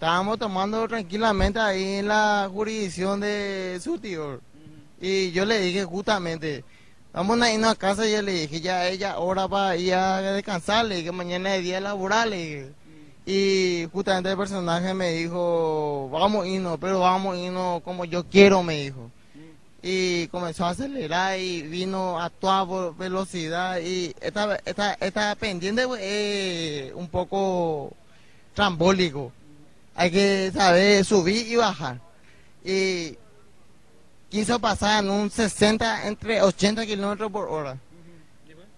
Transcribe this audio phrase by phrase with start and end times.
[0.00, 4.40] estábamos tomando tranquilamente ahí en la jurisdicción de su tío.
[4.98, 6.64] Y yo le dije justamente,
[7.12, 9.92] vamos a irnos a casa y yo le dije, ya ella ahora va a ir
[9.92, 12.72] a descansar, le dije, mañana es día laboral, le dije.
[13.26, 18.24] Y justamente el personaje me dijo, vamos a irnos, pero vamos a irnos como yo
[18.24, 19.10] quiero, me dijo.
[19.82, 26.94] Y comenzó a acelerar y vino a toda velocidad y esta, esta, esta pendiente es
[26.94, 27.92] un poco
[28.54, 29.30] trambólico.
[30.00, 32.00] Hay que saber subir y bajar.
[32.64, 33.18] Y
[34.30, 37.76] quiso pasar en un 60, entre 80 kilómetros por hora.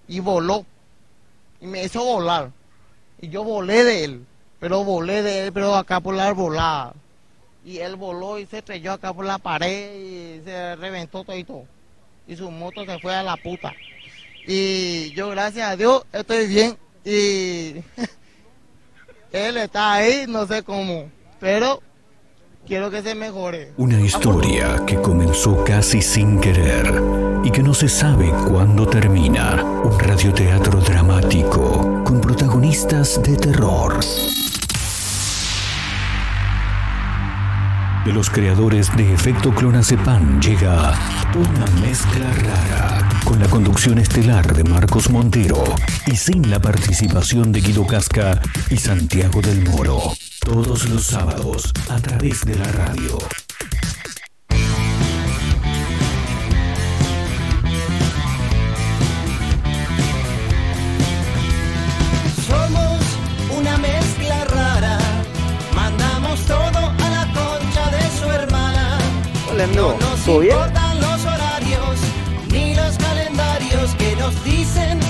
[0.08, 0.66] Y voló.
[1.60, 2.50] Y me hizo volar.
[3.20, 4.26] Y yo volé de él.
[4.58, 6.92] Pero volé de él, pero acá por la arbolada.
[7.64, 11.44] Y él voló y se estrelló acá por la pared y se reventó todo y
[11.44, 11.66] todo.
[12.26, 13.72] Y su moto se fue a la puta.
[14.44, 16.76] Y yo, gracias a Dios, estoy bien.
[17.04, 17.76] Y
[19.32, 21.10] él está ahí, no sé cómo.
[21.40, 21.82] Pero
[22.66, 23.72] quiero que se mejore.
[23.76, 26.86] Una historia que comenzó casi sin querer
[27.44, 29.62] y que no se sabe cuándo termina.
[29.62, 33.98] Un radioteatro dramático con protagonistas de terror.
[38.04, 40.92] De los creadores de Efecto Clonazepam llega
[41.36, 45.62] una mezcla rara con la conducción estelar de Marcos Montero
[46.08, 50.00] y sin la participación de Guido Casca y Santiago del Moro.
[50.40, 53.18] Todos los sábados a través de la radio.
[69.62, 70.52] Amigo, No nos ¿todo bien?
[70.56, 71.98] importan los horarios
[72.50, 75.00] ni los calendarios que nos dicen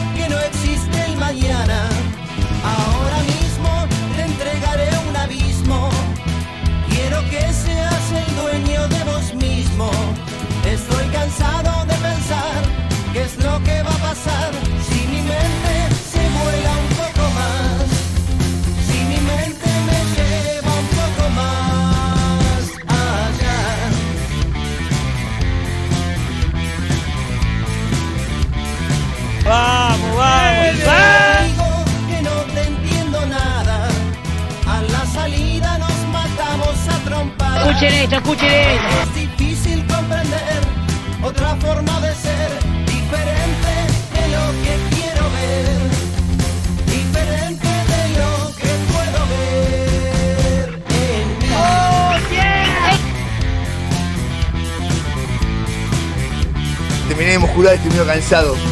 [58.33, 58.72] estoy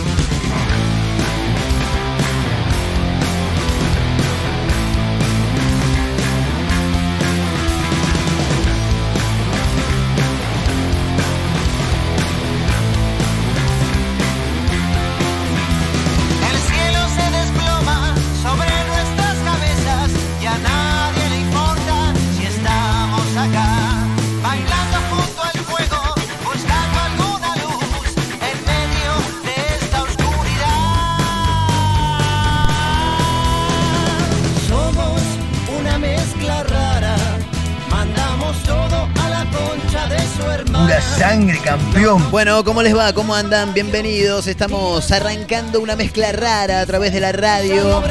[42.31, 43.13] Bueno, ¿cómo les va?
[43.13, 43.75] ¿Cómo andan?
[43.75, 44.47] Bienvenidos.
[44.47, 48.05] Estamos arrancando una mezcla rara a través de la radio.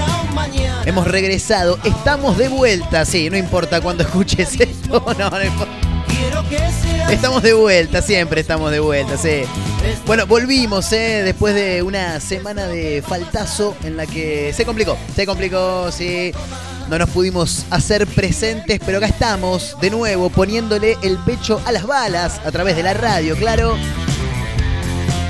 [0.85, 1.79] Hemos regresado.
[1.85, 3.05] Estamos de vuelta.
[3.05, 5.05] Sí, no importa cuando escuches esto.
[5.17, 5.71] No, no importa.
[7.09, 9.43] Estamos de vuelta, siempre estamos de vuelta, sí.
[10.05, 11.21] Bueno, volvimos, ¿eh?
[11.23, 16.31] Después de una semana de faltazo en la que se complicó, se complicó, sí.
[16.89, 21.85] No nos pudimos hacer presentes, pero acá estamos de nuevo poniéndole el pecho a las
[21.85, 23.77] balas a través de la radio, claro.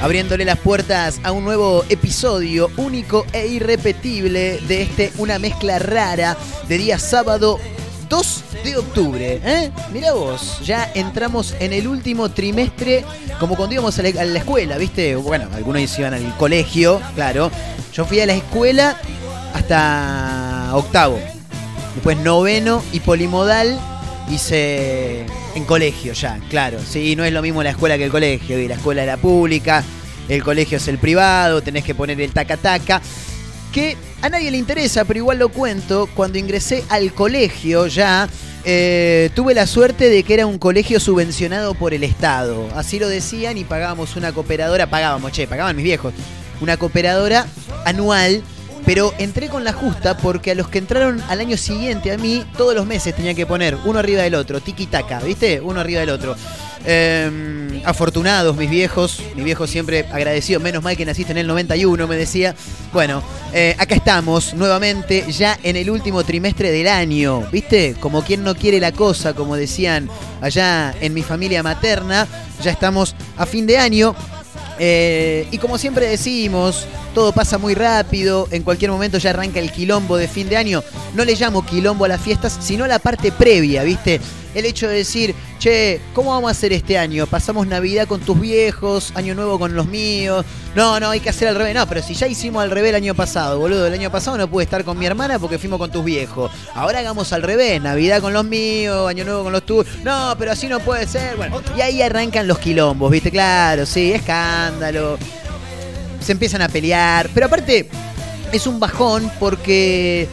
[0.02, 6.38] Abriéndole las puertas a un nuevo episodio único e irrepetible de este Una Mezcla Rara
[6.70, 7.60] de día sábado
[8.08, 9.41] 2 de octubre.
[9.44, 9.72] ¿eh?
[9.91, 13.03] Mira vos, ya entramos en el último trimestre,
[13.41, 15.18] como cuando íbamos a la, escuela, ¿viste?
[15.18, 17.52] Bueno, algunos iban al colegio, claro.
[17.94, 18.97] Yo fui a la escuela
[19.53, 21.20] hasta octavo.
[21.96, 23.78] Después noveno y polimodal
[24.29, 25.26] hice
[25.56, 26.79] en colegio ya, claro.
[26.79, 28.58] Sí, no es lo mismo la escuela que el colegio.
[28.68, 29.84] La escuela era pública,
[30.29, 33.02] el colegio es el privado, tenés que poner el taca-taca.
[33.73, 36.08] Que a nadie le interesa, pero igual lo cuento.
[36.16, 38.28] Cuando ingresé al colegio ya,
[38.64, 42.67] eh, tuve la suerte de que era un colegio subvencionado por el Estado.
[42.76, 46.14] Así lo decían y pagábamos una cooperadora, pagábamos, che, pagaban mis viejos,
[46.61, 47.46] una cooperadora
[47.85, 48.43] anual
[48.85, 52.43] pero entré con la justa porque a los que entraron al año siguiente a mí,
[52.58, 55.61] todos los meses tenía que poner uno arriba del otro, tiki taka, ¿viste?
[55.61, 56.35] Uno arriba del otro.
[56.85, 62.08] Eh, afortunados mis viejos, mi viejo siempre agradecido, menos mal que naciste en el 91,
[62.08, 62.55] me decía.
[62.93, 63.22] Bueno,
[63.53, 67.96] eh, acá estamos nuevamente, ya en el último trimestre del año, ¿viste?
[67.99, 70.09] Como quien no quiere la cosa, como decían
[70.41, 72.28] allá en mi familia materna,
[72.61, 74.16] ya estamos a fin de año.
[74.82, 79.72] Eh, y como siempre decimos, todo pasa muy rápido, en cualquier momento ya arranca el
[79.72, 80.84] quilombo de fin de año.
[81.14, 84.22] No le llamo quilombo a las fiestas, sino a la parte previa, ¿viste?
[84.53, 87.28] El hecho de decir, che, ¿cómo vamos a hacer este año?
[87.28, 90.46] ¿Pasamos Navidad con tus viejos, Año Nuevo con los míos?
[90.75, 91.75] No, no, hay que hacer al revés.
[91.75, 94.49] No, pero si ya hicimos al revés el año pasado, boludo, el año pasado no
[94.49, 96.51] pude estar con mi hermana porque fuimos con tus viejos.
[96.73, 99.87] Ahora hagamos al revés, Navidad con los míos, Año Nuevo con los tuyos.
[100.03, 101.35] No, pero así no puede ser.
[101.35, 103.31] Bueno, y ahí arrancan los quilombos, ¿viste?
[103.31, 105.17] Claro, sí, escándalo
[106.22, 107.29] se empiezan a pelear.
[107.34, 107.90] Pero aparte,
[108.51, 110.28] es un bajón porque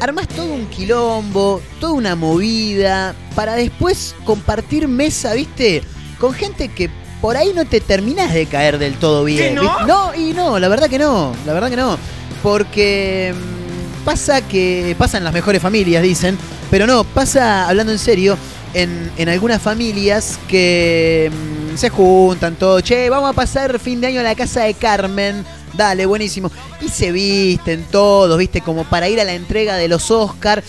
[0.00, 5.82] armás todo un quilombo, toda una movida, para después compartir mesa, ¿viste?
[6.18, 9.54] Con gente que por ahí no te terminás de caer del todo bien.
[9.54, 9.86] no?
[9.86, 11.98] No, y no, la verdad que no, la verdad que no.
[12.42, 16.38] Porque mm, pasa que pasa en las mejores familias, dicen,
[16.70, 18.38] pero no, pasa, hablando en serio,
[18.72, 24.06] en, en algunas familias que mm, se juntan todo, che, vamos a pasar fin de
[24.06, 25.44] año a la casa de Carmen.
[25.80, 26.50] Dale, buenísimo.
[26.82, 30.62] Y se visten todos, viste, como para ir a la entrega de los Oscar.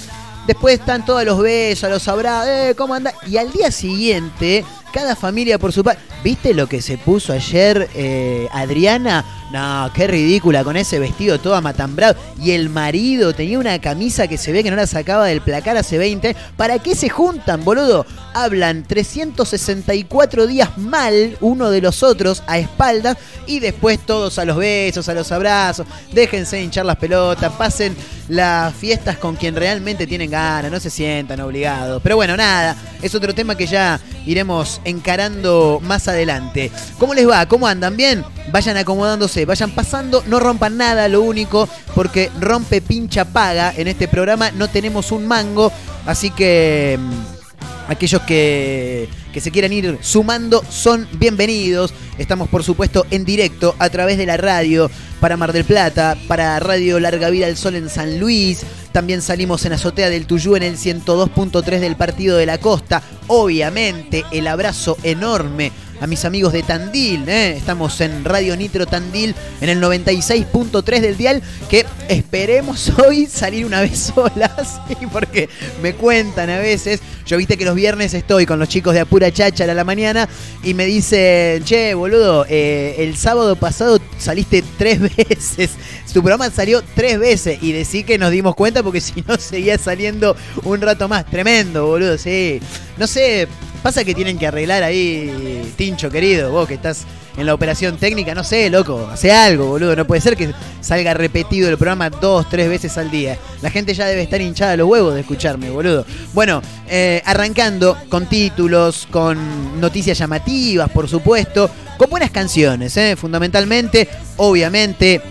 [0.48, 3.14] Después están todos los besos, los abrazos, eh, ¿cómo anda?
[3.28, 4.64] Y al día siguiente,
[4.94, 6.02] cada familia por su parte.
[6.24, 9.41] ¿Viste lo que se puso ayer eh, Adriana?
[9.52, 12.16] No, qué ridícula, con ese vestido todo amatambrado.
[12.42, 15.76] Y el marido tenía una camisa que se ve que no la sacaba del placar
[15.76, 16.36] hace 20.
[16.56, 18.06] ¿Para qué se juntan, boludo?
[18.34, 24.56] Hablan 364 días mal uno de los otros a espaldas y después todos a los
[24.56, 25.86] besos, a los abrazos.
[26.14, 27.94] Déjense hinchar las pelotas, pasen
[28.30, 32.02] las fiestas con quien realmente tienen ganas, no se sientan obligados.
[32.02, 36.72] Pero bueno, nada, es otro tema que ya iremos encarando más adelante.
[36.98, 37.46] ¿Cómo les va?
[37.48, 37.98] ¿Cómo andan?
[37.98, 38.24] ¿Bien?
[38.52, 44.08] Vayan acomodándose, vayan pasando, no rompan nada, lo único, porque rompe pincha paga en este
[44.08, 45.72] programa, no tenemos un mango,
[46.06, 51.94] así que mm, aquellos que, que se quieran ir sumando son bienvenidos.
[52.18, 56.60] Estamos por supuesto en directo a través de la radio para Mar del Plata, para
[56.60, 58.62] Radio Larga Vida del Sol en San Luis.
[58.92, 63.02] También salimos en Azotea del Tuyú en el 102.3 del Partido de la Costa.
[63.28, 65.72] Obviamente el abrazo enorme
[66.02, 67.30] a mis amigos de Tandil.
[67.30, 67.56] ¿eh?
[67.56, 71.44] Estamos en Radio Nitro Tandil en el 96.3 del dial.
[71.70, 74.82] Que esperemos hoy salir una vez solas.
[75.12, 75.48] Porque
[75.82, 77.02] me cuentan a veces.
[77.28, 80.28] Yo viste que los viernes estoy con los chicos de Apura Cháchara a la mañana.
[80.64, 85.72] Y me dicen, che, boludo, eh, el sábado pasado saliste tres veces.
[86.12, 87.62] Tu programa salió tres veces.
[87.62, 91.28] Y decí que nos dimos cuenta porque si no seguía saliendo un rato más.
[91.28, 92.60] Tremendo, boludo, sí.
[92.98, 93.48] No sé,
[93.84, 97.06] Pasa que tienen que arreglar ahí, Tincho querido, vos que estás
[97.38, 99.96] en la operación técnica, no sé, loco, hace algo, boludo.
[99.96, 103.38] No puede ser que salga repetido el programa dos, tres veces al día.
[103.62, 106.06] La gente ya debe estar hinchada a los huevos de escucharme, boludo.
[106.34, 114.08] Bueno, eh, arrancando con títulos, con noticias llamativas, por supuesto, con buenas canciones, eh, fundamentalmente,
[114.38, 115.22] obviamente.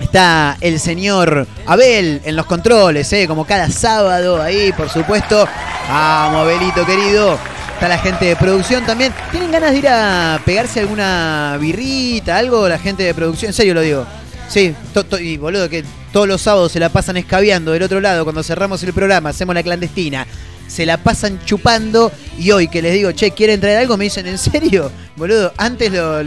[0.00, 5.46] Está el señor Abel en los controles, eh, como cada sábado ahí, por supuesto.
[5.88, 7.38] Vamos, Abelito querido.
[7.82, 9.12] Está la gente de producción también.
[9.32, 12.68] ¿Tienen ganas de ir a pegarse alguna birrita, algo?
[12.68, 14.06] La gente de producción, en serio lo digo.
[14.48, 14.72] Sí,
[15.18, 18.84] y boludo, que todos los sábados se la pasan escabeando del otro lado cuando cerramos
[18.84, 20.28] el programa, hacemos la clandestina.
[20.68, 23.96] Se la pasan chupando y hoy que les digo, che, ¿quieren traer algo?
[23.96, 24.88] Me dicen, ¿en serio?
[25.22, 26.20] Boludo, antes lo,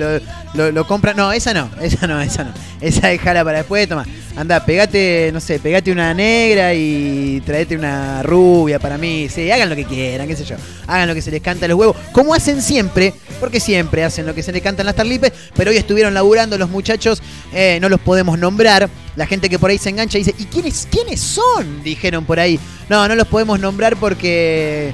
[0.71, 1.17] lo, compran.
[1.17, 2.53] No, esa no, esa no, esa no.
[2.79, 4.05] Esa dejala para después, toma.
[4.37, 9.27] Anda, pegate, no sé, pegate una negra y traete una rubia para mí.
[9.27, 10.55] Sí, hagan lo que quieran, qué sé yo.
[10.87, 11.97] Hagan lo que se les canta a los huevos.
[12.13, 15.77] Como hacen siempre, porque siempre hacen lo que se les cantan las tarlipes, pero hoy
[15.77, 17.21] estuvieron laburando los muchachos,
[17.51, 18.89] eh, no los podemos nombrar.
[19.17, 21.83] La gente que por ahí se engancha dice, ¿y quiénes, quiénes son?
[21.83, 22.57] Dijeron por ahí.
[22.87, 24.93] No, no los podemos nombrar porque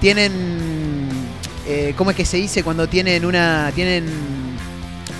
[0.00, 0.95] tienen.
[1.66, 3.72] Eh, ¿Cómo es que se dice cuando tienen una.
[3.74, 4.06] tienen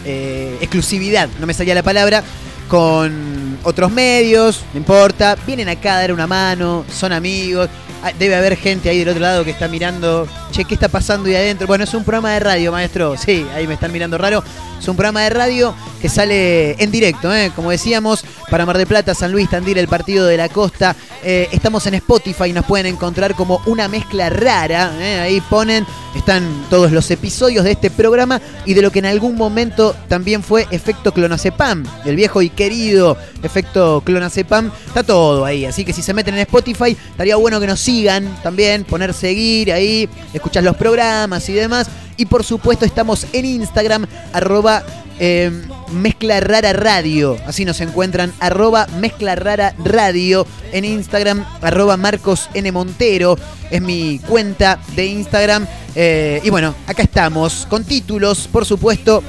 [0.05, 2.23] eh, exclusividad, no me salía la palabra,
[2.69, 7.69] con otros medios, no importa, vienen acá a dar una mano, son amigos,
[8.13, 11.37] Debe haber gente ahí del otro lado que está mirando, che, ¿qué está pasando ahí
[11.37, 11.67] adentro?
[11.67, 13.17] Bueno, es un programa de radio, maestro.
[13.17, 14.43] Sí, ahí me están mirando raro.
[14.81, 17.51] Es un programa de radio que sale en directo, ¿eh?
[17.57, 20.95] como decíamos, para Mar del Plata, San Luis, Tandil, el partido de la costa.
[21.25, 24.93] Eh, estamos en Spotify, nos pueden encontrar como una mezcla rara.
[25.01, 25.19] ¿eh?
[25.21, 29.35] Ahí ponen, están todos los episodios de este programa y de lo que en algún
[29.37, 34.71] momento también fue Efecto Clonazepam, el viejo y querido Efecto Clonazepam.
[34.87, 37.96] Está todo ahí, así que si se meten en Spotify, estaría bueno que nos sigan
[38.43, 41.89] también, poner seguir ahí, escuchar los programas y demás.
[42.17, 44.85] Y por supuesto estamos en Instagram, arroba
[45.19, 45.51] eh,
[45.93, 47.37] Mezcla Rara Radio.
[47.47, 50.47] Así nos encuentran, arroba Mezcla Rara Radio.
[50.73, 52.71] En Instagram, arroba Marcos N.
[52.73, 53.39] Montero.
[53.71, 55.67] Es mi cuenta de Instagram.
[55.95, 59.23] Eh, y bueno, acá estamos con títulos, por supuesto.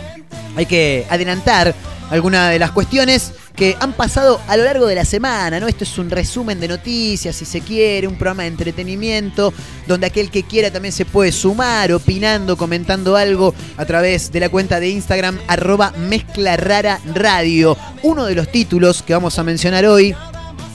[0.56, 1.74] Hay que adelantar
[2.10, 5.68] algunas de las cuestiones que han pasado a lo largo de la semana, ¿no?
[5.68, 9.52] Esto es un resumen de noticias, si se quiere, un programa de entretenimiento,
[9.88, 14.50] donde aquel que quiera también se puede sumar, opinando, comentando algo a través de la
[14.50, 17.76] cuenta de Instagram, arroba Mezcla Rara Radio.
[18.04, 20.16] Uno de los títulos que vamos a mencionar hoy.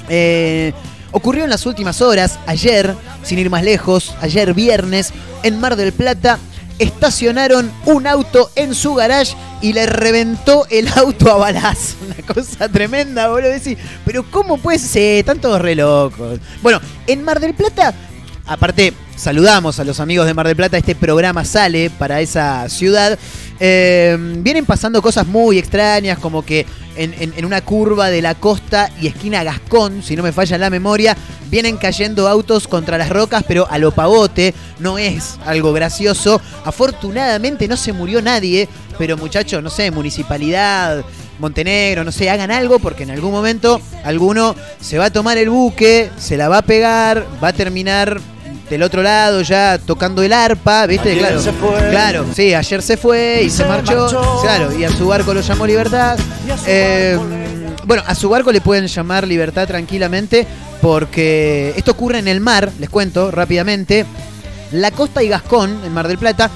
[0.09, 0.73] eh,
[1.13, 5.13] ocurrió en las últimas horas, ayer, sin ir más lejos, ayer viernes,
[5.45, 6.41] en Mar del Plata,
[6.79, 11.97] estacionaron un auto en su garage y le reventó el auto a balas.
[12.07, 13.51] Una cosa tremenda, boludo.
[13.51, 15.21] Decís, pero ¿cómo puede ser?
[15.21, 16.41] Están todos re locos.
[16.63, 17.95] Bueno, en Mar del Plata,
[18.47, 20.77] aparte, saludamos a los amigos de Mar del Plata.
[20.77, 23.17] Este programa sale para esa ciudad.
[23.61, 28.91] Eh, vienen pasando cosas muy extrañas, como que en, en- una curva de la costa
[29.01, 31.17] y esquina Gascón, si no me falla la memoria,
[31.49, 36.41] vienen cayendo autos contra las rocas, pero a lo pavote, no es algo gracioso.
[36.65, 41.05] Afortunadamente no se murió nadie, pero muchachos, no sé, municipalidad,
[41.39, 45.49] Montenegro, no sé, hagan algo porque en algún momento alguno se va a tomar el
[45.49, 48.21] buque, se la va a pegar, va a terminar
[48.73, 51.11] del otro lado ya tocando el arpa, ¿viste?
[51.11, 51.91] Ayer claro, se fue.
[51.91, 54.41] claro, sí, ayer se fue y se, Se marchó, marchó.
[54.43, 56.19] claro, y a su barco lo llamó Libertad.
[56.47, 57.19] Y a su Eh,
[57.85, 60.47] bueno, a su barco le pueden llamar Libertad tranquilamente
[60.81, 64.07] porque esto ocurre en el mar, les cuento rápidamente.
[64.71, 66.51] La costa y Gascón, en Mar del Plata,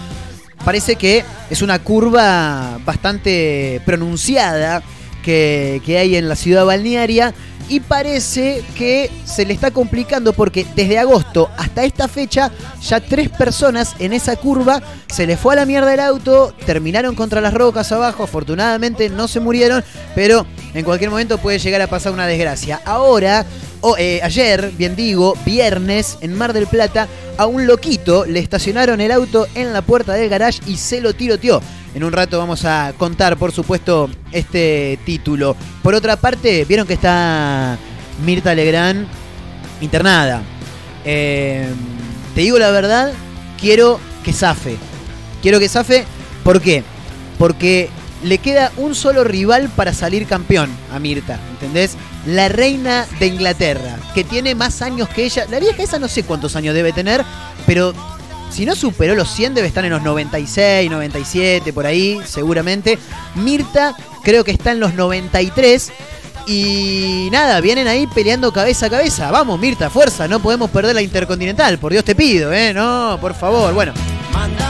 [0.64, 4.82] parece que es una curva bastante pronunciada
[5.22, 7.34] que, que hay en la ciudad balnearia
[7.68, 12.50] y parece que se le está complicando porque desde agosto hasta esta fecha
[12.82, 17.14] ya tres personas en esa curva se les fue a la mierda el auto, terminaron
[17.14, 21.86] contra las rocas abajo, afortunadamente no se murieron, pero en cualquier momento puede llegar a
[21.86, 22.80] pasar una desgracia.
[22.84, 23.46] Ahora,
[23.80, 27.08] o, eh, ayer, bien digo, viernes, en Mar del Plata,
[27.38, 31.14] a un loquito le estacionaron el auto en la puerta del garage y se lo
[31.14, 31.60] tiroteó.
[31.96, 35.56] En un rato vamos a contar, por supuesto, este título.
[35.82, 37.78] Por otra parte, vieron que está
[38.22, 39.08] Mirta Legrand
[39.80, 40.42] internada.
[41.06, 41.66] Eh,
[42.34, 43.14] te digo la verdad,
[43.58, 44.76] quiero que zafe.
[45.40, 46.04] Quiero que zafe,
[46.44, 46.84] ¿por qué?
[47.38, 47.88] Porque
[48.22, 51.96] le queda un solo rival para salir campeón a Mirta, ¿entendés?
[52.26, 55.46] La reina de Inglaterra, que tiene más años que ella.
[55.50, 57.24] La vieja esa no sé cuántos años debe tener,
[57.66, 57.94] pero
[58.50, 62.98] si no superó los 100 debe estar en los 96, 97, por ahí, seguramente.
[63.34, 65.92] Mirta creo que está en los 93.
[66.48, 69.30] Y nada, vienen ahí peleando cabeza a cabeza.
[69.32, 71.78] Vamos, Mirta, fuerza, no podemos perder la Intercontinental.
[71.78, 72.72] Por Dios te pido, ¿eh?
[72.72, 73.74] No, por favor.
[73.74, 73.92] Bueno,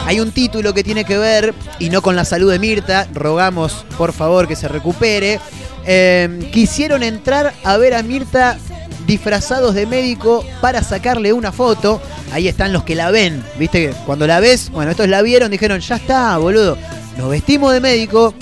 [0.06, 3.84] hay un título que tiene que ver, y no con la salud de Mirta, rogamos
[3.98, 5.38] por favor que se recupere.
[5.84, 8.58] Eh, quisieron entrar a ver a Mirta
[9.06, 12.00] disfrazados de médico para sacarle una foto.
[12.32, 15.80] Ahí están los que la ven, viste cuando la ves, bueno, estos la vieron, dijeron,
[15.80, 16.76] ya está, boludo.
[17.16, 18.34] Nos vestimos de médico,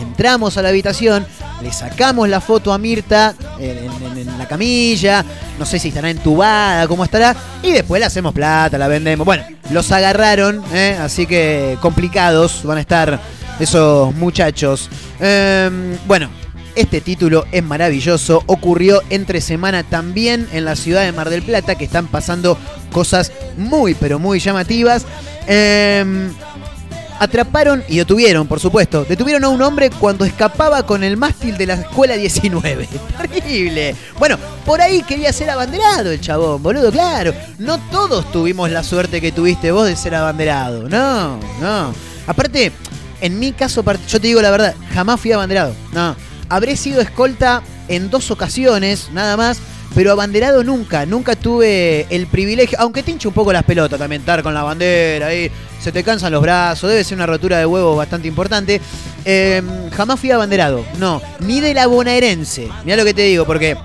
[0.00, 1.26] entramos a la habitación,
[1.62, 5.24] le sacamos la foto a Mirta en la camilla,
[5.58, 9.24] no sé si estará entubada, cómo estará, y después le hacemos plata, la vendemos.
[9.24, 10.96] Bueno, los agarraron, ¿eh?
[11.00, 13.20] así que complicados van a estar
[13.58, 14.88] esos muchachos.
[15.18, 16.28] Em, bueno,
[16.76, 21.74] este título es maravilloso, ocurrió entre semana también en la ciudad de Mar del Plata,
[21.74, 22.56] que están pasando
[22.92, 25.04] cosas muy, pero muy llamativas.
[25.46, 26.30] Em,
[27.18, 29.04] Atraparon y detuvieron, por supuesto.
[29.04, 32.88] Detuvieron a un hombre cuando escapaba con el mástil de la escuela 19.
[33.32, 33.94] Terrible.
[34.18, 37.32] Bueno, por ahí quería ser abanderado el chabón, boludo, claro.
[37.58, 40.88] No todos tuvimos la suerte que tuviste vos de ser abanderado.
[40.88, 41.94] No, no.
[42.26, 42.72] Aparte,
[43.20, 45.74] en mi caso, yo te digo la verdad, jamás fui abanderado.
[45.92, 46.14] No.
[46.48, 49.58] Habré sido escolta en dos ocasiones, nada más.
[49.94, 54.20] Pero abanderado nunca, nunca tuve el privilegio, aunque te hinche un poco las pelotas también
[54.20, 55.50] estar con la bandera ahí,
[55.80, 58.78] se te cansan los brazos, debe ser una rotura de huevos bastante importante.
[59.24, 59.62] Eh,
[59.96, 63.76] jamás fui abanderado, no, ni de la bonaerense, mira lo que te digo, porque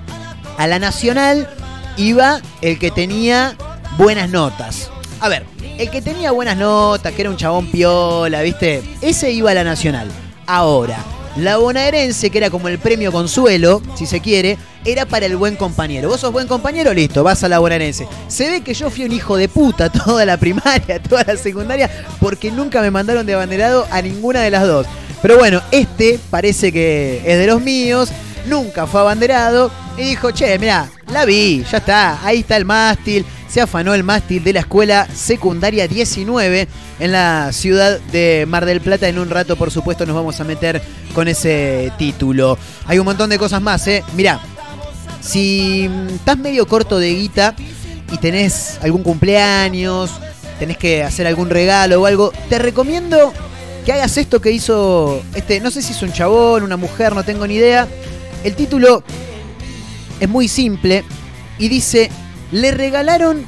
[0.58, 1.48] a la nacional
[1.96, 3.56] iba el que tenía
[3.96, 4.90] buenas notas.
[5.20, 5.44] A ver,
[5.78, 8.82] el que tenía buenas notas, que era un chabón piola, ¿viste?
[9.00, 10.08] Ese iba a la Nacional.
[10.46, 10.98] Ahora,
[11.36, 15.56] la bonaerense, que era como el premio consuelo, si se quiere, era para el buen
[15.56, 16.08] compañero.
[16.08, 18.06] Vos sos buen compañero, listo, vas a la bonaerense.
[18.28, 21.90] Se ve que yo fui un hijo de puta toda la primaria, toda la secundaria,
[22.20, 24.86] porque nunca me mandaron de abanderado a ninguna de las dos.
[25.22, 28.10] Pero bueno, este parece que es de los míos,
[28.46, 33.24] nunca fue abanderado y dijo, che, mira, la vi, ya está, ahí está el mástil.
[33.52, 36.68] Se afanó el mástil de la escuela secundaria 19
[36.98, 39.08] en la ciudad de Mar del Plata.
[39.08, 40.80] En un rato, por supuesto, nos vamos a meter
[41.14, 42.56] con ese título.
[42.86, 44.04] Hay un montón de cosas más, ¿eh?
[44.16, 44.40] Mirá,
[45.20, 47.54] si estás medio corto de guita
[48.10, 50.12] y tenés algún cumpleaños,
[50.58, 53.34] tenés que hacer algún regalo o algo, te recomiendo
[53.84, 57.22] que hagas esto que hizo este, no sé si es un chabón, una mujer, no
[57.22, 57.86] tengo ni idea.
[58.44, 59.04] El título
[60.20, 61.04] es muy simple
[61.58, 62.10] y dice,
[62.52, 63.44] le regalaron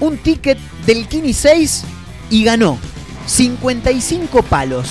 [0.00, 1.84] un ticket del Kini 6
[2.30, 2.78] y ganó
[3.26, 4.88] 55 palos.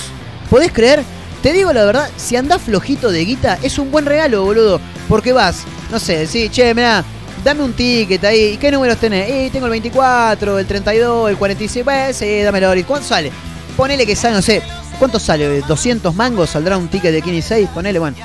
[0.50, 1.02] ¿Podés creer?
[1.42, 4.80] Te digo la verdad, si andás flojito de guita, es un buen regalo, boludo.
[5.08, 5.62] Porque vas,
[5.92, 7.04] no sé, sí, che, mirá,
[7.44, 8.54] dame un ticket ahí.
[8.54, 9.28] ¿Y qué números tenés?
[9.30, 11.84] Eh, tengo el 24, el 32, el 46.
[11.84, 12.74] Bueno, sí, dámelo.
[12.74, 13.30] ¿Y cuánto sale?
[13.76, 14.62] Ponele que sale, no sé,
[14.98, 15.62] ¿cuánto sale?
[15.62, 17.68] ¿200 mangos saldrá un ticket de Kini 6?
[17.74, 18.16] Ponele, bueno.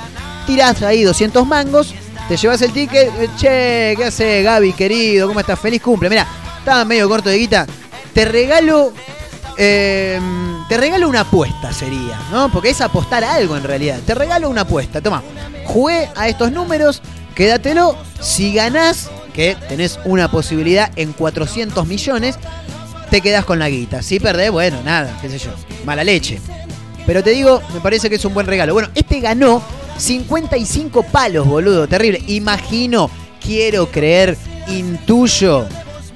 [0.46, 1.94] Tirás ahí 200 mangos,
[2.32, 3.10] te llevas el ticket.
[3.20, 5.28] eh, Che, ¿qué hace Gaby, querido?
[5.28, 5.60] ¿Cómo estás?
[5.60, 6.08] Feliz cumple.
[6.08, 6.26] Mira,
[6.60, 7.66] estaba medio corto de guita.
[8.14, 8.94] Te regalo
[9.58, 10.18] eh,
[10.66, 12.50] te regalo una apuesta, sería, ¿no?
[12.50, 13.98] Porque es apostar algo en realidad.
[14.06, 15.02] Te regalo una apuesta.
[15.02, 15.22] Toma,
[15.66, 17.02] jugué a estos números,
[17.34, 17.98] quédatelo.
[18.18, 22.38] Si ganás, que tenés una posibilidad en 400 millones,
[23.10, 24.00] te quedás con la guita.
[24.02, 25.50] Si perdés, bueno, nada, qué sé yo,
[25.84, 26.40] mala leche.
[27.04, 28.72] Pero te digo, me parece que es un buen regalo.
[28.72, 29.62] Bueno, este ganó
[29.98, 32.22] 55 palos, boludo, terrible.
[32.26, 33.10] Imagino,
[33.42, 34.36] quiero creer,
[34.68, 35.66] intuyo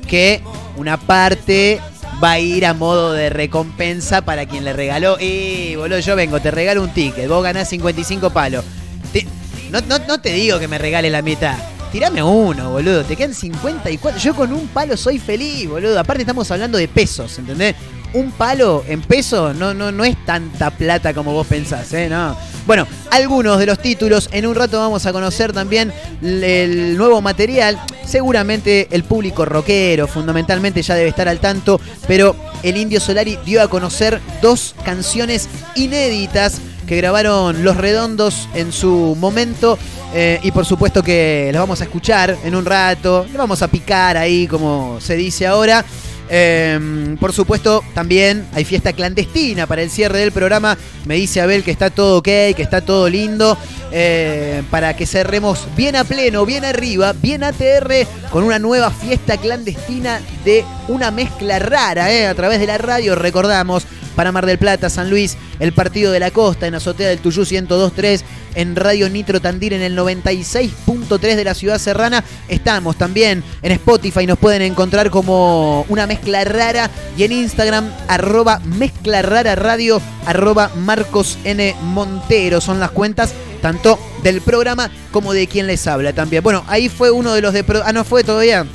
[0.06, 0.40] que
[0.76, 1.80] una parte
[2.22, 5.18] va a ir a modo de recompensa para quien le regaló.
[5.20, 8.64] Y, boludo, yo vengo, te regalo un ticket, vos ganás 55 palos.
[9.12, 9.26] Te-
[9.70, 11.56] no, no, no te digo que me regale la mitad.
[11.92, 13.04] Tirame uno, boludo.
[13.04, 14.20] Te quedan 54.
[14.20, 15.98] Yo con un palo soy feliz, boludo.
[15.98, 17.74] Aparte estamos hablando de pesos, ¿entendés?
[18.16, 22.08] Un palo en peso no, no, no es tanta plata como vos pensás, ¿eh?
[22.08, 22.34] No.
[22.66, 24.30] Bueno, algunos de los títulos.
[24.32, 25.92] En un rato vamos a conocer también
[26.22, 27.78] el nuevo material.
[28.06, 31.78] Seguramente el público rockero, fundamentalmente, ya debe estar al tanto.
[32.08, 38.72] Pero el Indio Solari dio a conocer dos canciones inéditas que grabaron Los Redondos en
[38.72, 39.78] su momento.
[40.14, 43.26] eh, y por supuesto que las vamos a escuchar en un rato.
[43.30, 45.84] Le vamos a picar ahí, como se dice ahora.
[46.28, 50.76] Eh, por supuesto, también hay fiesta clandestina para el cierre del programa.
[51.04, 53.56] Me dice Abel que está todo ok, que está todo lindo.
[53.92, 59.36] eh, para que cerremos bien a pleno, bien arriba, bien ATR, con una nueva fiesta
[59.36, 63.14] clandestina de una mezcla rara, eh, a través de la radio.
[63.14, 67.18] Recordamos, para Mar del Plata, San Luis, el partido de la costa en Azotea del
[67.20, 68.24] Tuyú 1023,
[68.56, 72.24] en Radio Nitro Tandil en el 96.3 de la ciudad serrana.
[72.48, 78.60] Estamos también en Spotify, nos pueden encontrar como una mezcla rara y en Instagram arroba
[78.64, 82.60] mezcla rara radio arroba Marcos N Montero.
[82.60, 86.42] Son las cuentas tanto del programa como de quien les habla también.
[86.42, 87.62] Bueno, ahí fue uno de los de...
[87.64, 88.66] pro- Ah, no fue todavía.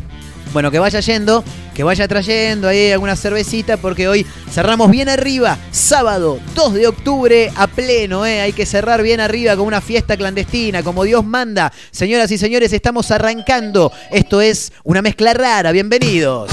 [0.54, 5.58] Bueno, que vaya yendo, que vaya trayendo ahí alguna cervecita, porque hoy cerramos bien arriba,
[5.72, 8.42] sábado 2 de octubre a pleno, ¿eh?
[8.42, 11.72] hay que cerrar bien arriba con una fiesta clandestina, como Dios manda.
[11.92, 13.94] Señoras y señores, estamos arrancando.
[14.12, 16.52] Esto es una mezcla rara, bienvenidos.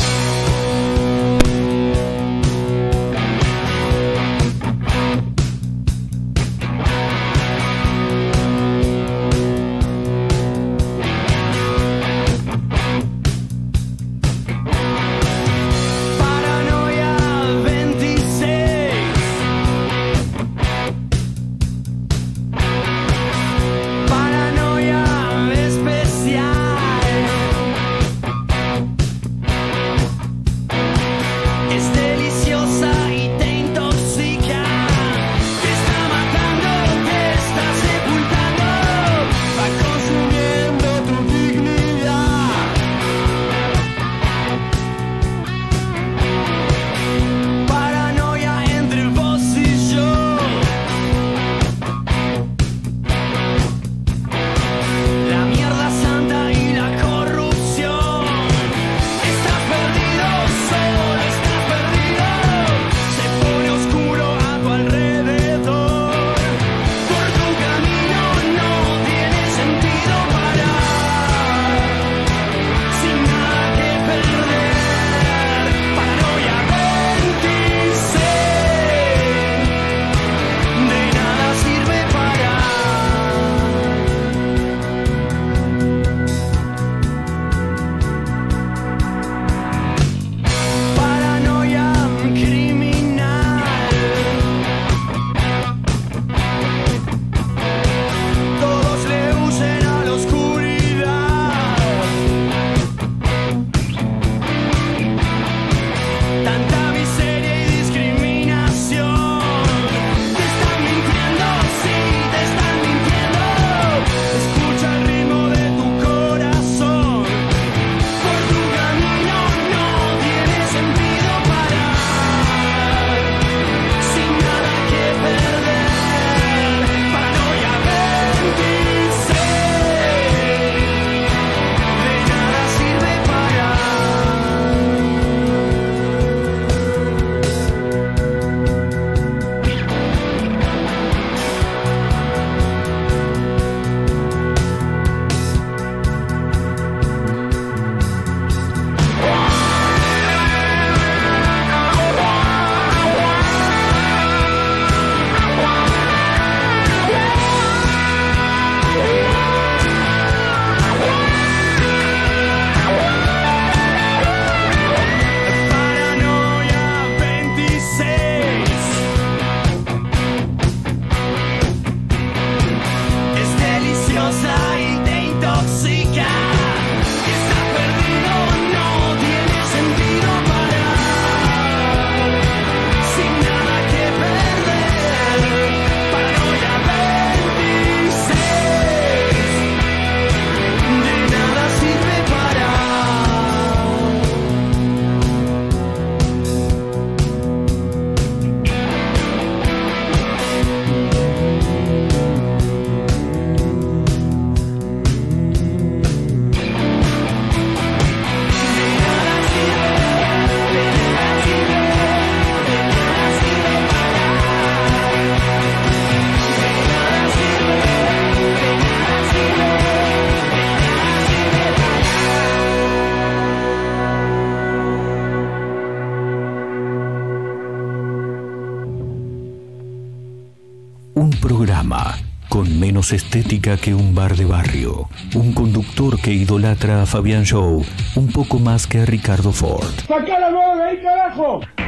[233.09, 235.09] Menos estética que un bar de barrio.
[235.35, 237.85] Un conductor que idolatra a Fabián Show
[238.17, 239.93] un poco más que a Ricardo Ford.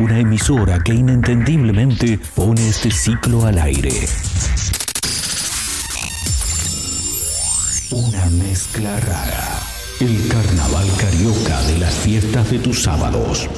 [0.00, 3.92] Una emisora que inentendiblemente pone este ciclo al aire.
[7.90, 9.60] Una mezcla rara.
[10.00, 13.48] El carnaval carioca de las fiestas de tus sábados.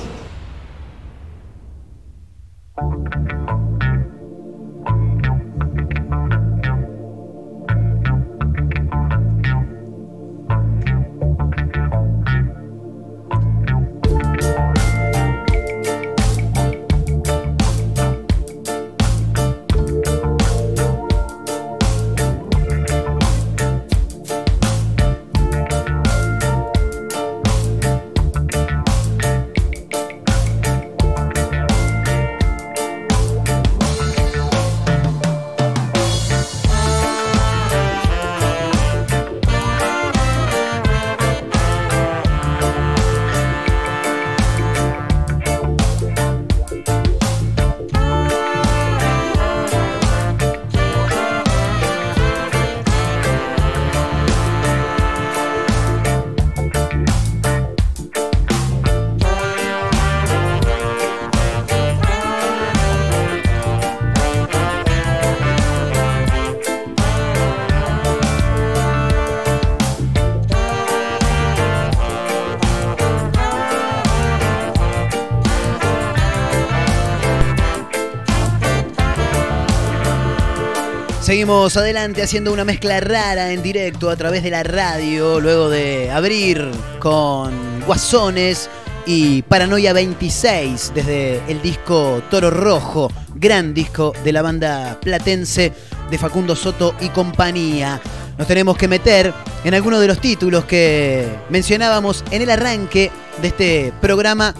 [81.43, 86.09] Seguimos adelante haciendo una mezcla rara en directo a través de la radio, luego de
[86.09, 88.71] abrir con Guasones
[89.07, 95.73] y Paranoia 26 desde el disco Toro Rojo, gran disco de la banda platense
[96.09, 98.01] de Facundo Soto y compañía.
[98.39, 103.49] Nos tenemos que meter en algunos de los títulos que mencionábamos en el arranque de
[103.49, 104.55] este programa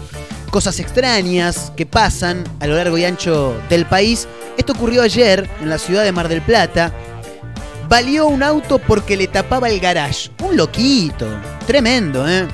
[0.53, 4.27] cosas extrañas que pasan a lo largo y ancho del país.
[4.57, 6.91] Esto ocurrió ayer en la ciudad de Mar del Plata.
[7.89, 10.31] Valió un auto porque le tapaba el garage.
[10.43, 11.27] Un loquito.
[11.65, 12.47] Tremendo, ¿eh?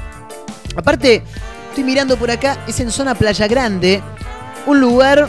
[0.76, 1.24] Aparte,
[1.70, 4.02] estoy mirando por acá, es en zona Playa Grande.
[4.66, 5.28] Un lugar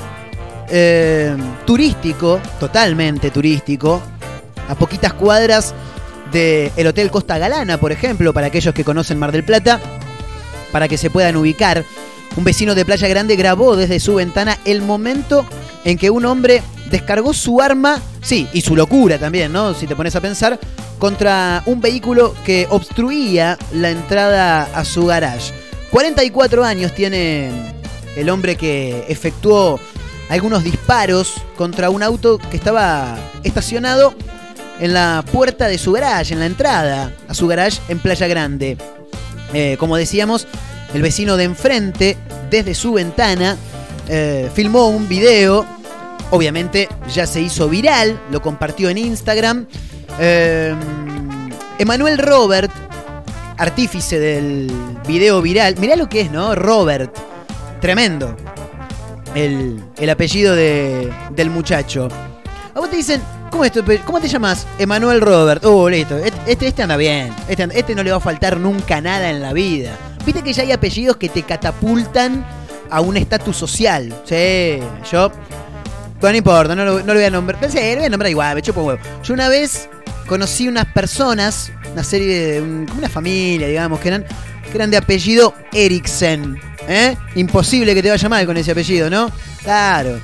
[0.69, 4.01] eh, turístico, totalmente turístico.
[4.69, 5.75] A poquitas cuadras
[6.33, 9.81] del Hotel Costa Galana, por ejemplo, para aquellos que conocen Mar del Plata,
[10.71, 11.85] para que se puedan ubicar.
[12.37, 15.45] Un vecino de Playa Grande grabó desde su ventana el momento
[15.85, 19.75] en que un hombre descargó su arma, sí, y su locura también, ¿no?
[19.75, 20.59] Si te pones a pensar,
[20.99, 25.53] contra un vehículo que obstruía la entrada a su garage.
[25.91, 27.51] 44 años tiene
[28.17, 29.81] el hombre que efectuó
[30.29, 34.15] algunos disparos contra un auto que estaba estacionado
[34.79, 38.77] en la puerta de su garage, en la entrada a su garage en Playa Grande.
[39.53, 40.47] Eh, como decíamos,
[40.95, 42.17] el vecino de enfrente,
[42.51, 43.57] desde su ventana,
[44.09, 45.65] eh, filmó un video.
[46.31, 49.67] Obviamente ya se hizo viral, lo compartió en Instagram.
[50.19, 50.75] Eh,
[51.79, 52.71] Emanuel Robert,
[53.57, 54.71] artífice del
[55.07, 55.77] video viral.
[55.79, 56.55] Mirá lo que es, ¿no?
[56.55, 57.15] Robert.
[57.81, 58.37] Tremendo.
[59.35, 62.09] El, el apellido de- del muchacho.
[62.75, 64.67] A vos te dicen, ¿cómo, es tu ¿cómo te llamas?
[64.79, 65.65] Emanuel Robert.
[65.65, 66.17] Oh, listo.
[66.19, 67.33] Este, este anda bien.
[67.49, 69.93] Este, este no le va a faltar nunca nada en la vida.
[70.25, 72.45] Viste que ya hay apellidos que te catapultan
[72.91, 74.15] a un estatus social.
[74.25, 74.79] Sí,
[75.11, 75.31] yo.
[76.21, 77.71] Bueno, no importa, no lo, no lo voy a nombrar.
[77.71, 79.01] Sí, lo voy a nombrar igual, me chupo huevo.
[79.23, 79.89] Yo una vez
[80.27, 82.87] conocí unas personas, una serie de.
[82.87, 84.25] como una familia, digamos, que eran,
[84.71, 86.61] que eran de apellido Eriksen.
[86.89, 87.17] ¿Eh?
[87.37, 89.31] Imposible que te vaya mal con ese apellido, ¿no?
[89.63, 90.21] Claro.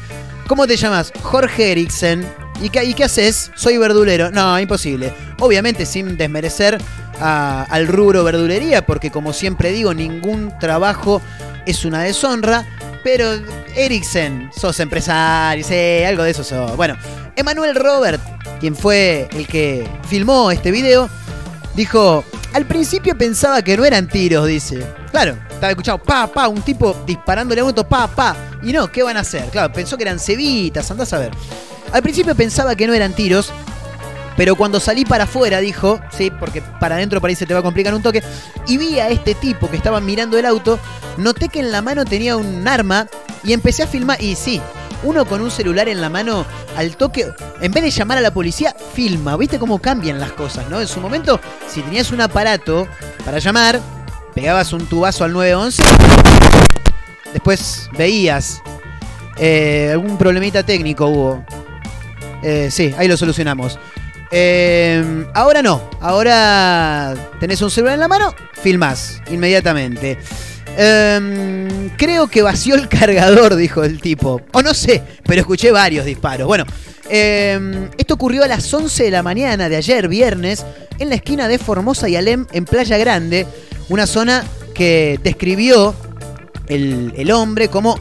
[0.47, 1.13] ¿Cómo te llamas?
[1.23, 2.27] Jorge Eriksen.
[2.63, 3.51] ¿Y qué, ¿Y qué haces?
[3.55, 4.31] Soy verdulero.
[4.31, 5.13] No, imposible.
[5.41, 6.79] Obviamente sin desmerecer
[7.21, 11.21] al rubro verdulería, porque como siempre digo, ningún trabajo
[11.67, 12.67] es una deshonra.
[13.05, 13.39] Pero
[13.77, 16.77] Eriksen, sos empresario, sí, algo de eso sos.
[16.77, 16.97] Bueno,
[17.37, 18.21] Emanuel Robert,
[18.59, 21.09] quien fue el que filmó este video,
[21.77, 24.85] dijo, al principio pensaba que no eran tiros, dice.
[25.13, 28.37] Claro, estaba escuchando, pa, pa, un tipo disparándole a un auto, pa, pa.
[28.63, 29.45] Y no, ¿qué van a hacer?
[29.51, 31.31] Claro, pensó que eran cebitas, andás a ver.
[31.93, 33.53] Al principio pensaba que no eran tiros,
[34.37, 37.61] pero cuando salí para afuera, dijo, sí, porque para adentro por ahí se te va
[37.61, 38.23] a complicar un toque,
[38.67, 40.79] y vi a este tipo que estaba mirando el auto,
[41.17, 43.07] noté que en la mano tenía un arma
[43.43, 44.23] y empecé a filmar.
[44.23, 44.61] Y sí,
[45.03, 46.45] uno con un celular en la mano
[46.77, 47.27] al toque,
[47.61, 49.37] en vez de llamar a la policía, filma.
[49.37, 50.81] ¿Viste cómo cambian las cosas, no?
[50.81, 52.87] En su momento, si tenías un aparato
[53.25, 53.81] para llamar,
[54.35, 55.83] pegabas un tubazo al 911,
[57.33, 58.61] después veías.
[59.39, 61.45] eh, algún problemita técnico hubo.
[62.43, 63.79] Eh, sí, ahí lo solucionamos.
[64.31, 70.19] Eh, ahora no, ahora tenés un celular en la mano, filmás inmediatamente.
[70.79, 74.43] Eh, creo que vació el cargador, dijo el tipo.
[74.53, 76.47] O no sé, pero escuché varios disparos.
[76.47, 76.65] Bueno,
[77.09, 80.65] eh, esto ocurrió a las 11 de la mañana de ayer, viernes,
[80.99, 83.47] en la esquina de Formosa y Alem, en Playa Grande,
[83.89, 85.95] una zona que describió
[86.69, 87.99] el, el hombre como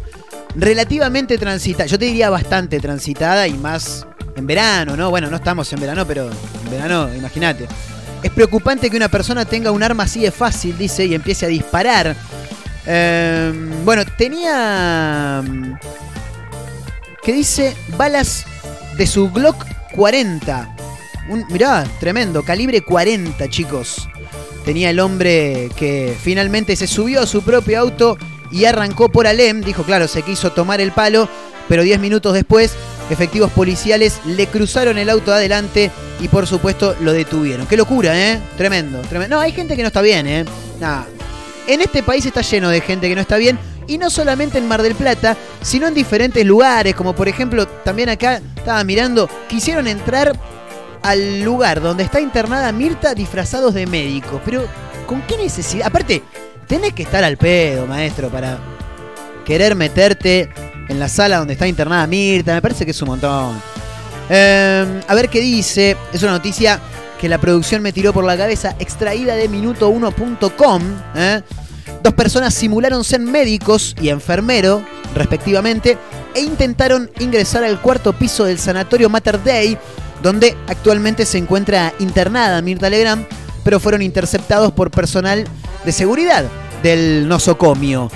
[0.56, 1.86] relativamente transitada.
[1.86, 5.10] Yo te diría bastante transitada y más en verano, ¿no?
[5.10, 7.68] Bueno, no estamos en verano, pero en verano, imagínate.
[8.22, 11.50] Es preocupante que una persona tenga un arma así de fácil, dice, y empiece a
[11.50, 12.16] disparar.
[12.86, 15.44] Eh, bueno, tenía.
[17.24, 17.76] ¿Qué dice?
[17.98, 18.46] Balas
[18.98, 20.76] de su Glock 40.
[21.30, 24.08] Un, mirá, tremendo, calibre 40, chicos.
[24.64, 28.18] Tenía el hombre que finalmente se subió a su propio auto
[28.52, 29.62] y arrancó por Alem.
[29.62, 31.30] Dijo, claro, se quiso tomar el palo,
[31.68, 32.74] pero 10 minutos después,
[33.10, 37.68] efectivos policiales le cruzaron el auto adelante y por supuesto lo detuvieron.
[37.68, 38.40] Qué locura, ¿eh?
[38.58, 39.36] Tremendo, tremendo.
[39.36, 40.46] No, hay gente que no está bien, ¿eh?
[40.80, 41.04] Nah.
[41.68, 43.58] En este país está lleno de gente que no está bien.
[43.88, 48.10] Y no solamente en Mar del Plata, sino en diferentes lugares, como por ejemplo, también
[48.10, 50.34] acá estaba mirando, quisieron entrar
[51.04, 54.42] al lugar donde está internada Mirta disfrazados de médicos.
[54.44, 54.66] Pero,
[55.06, 55.88] ¿con qué necesidad?
[55.88, 56.24] Aparte,
[56.68, 58.58] tenés que estar al pedo, maestro, para
[59.46, 60.50] querer meterte
[60.88, 62.54] en la sala donde está internada Mirta.
[62.54, 63.62] Me parece que es un montón.
[64.30, 65.98] Eh, a ver qué dice.
[66.14, 66.80] Es una noticia
[67.20, 70.82] que la producción me tiró por la cabeza, extraída de minuto1.com.
[71.16, 71.42] ¿eh?
[72.04, 74.84] Dos personas simularon ser médicos y enfermero,
[75.16, 75.98] respectivamente,
[76.34, 79.78] e intentaron ingresar al cuarto piso del sanatorio Mater Dei,
[80.22, 83.26] donde actualmente se encuentra internada Mirta Legrand,
[83.64, 85.46] pero fueron interceptados por personal
[85.84, 86.46] de seguridad
[86.84, 88.12] del nosocomio.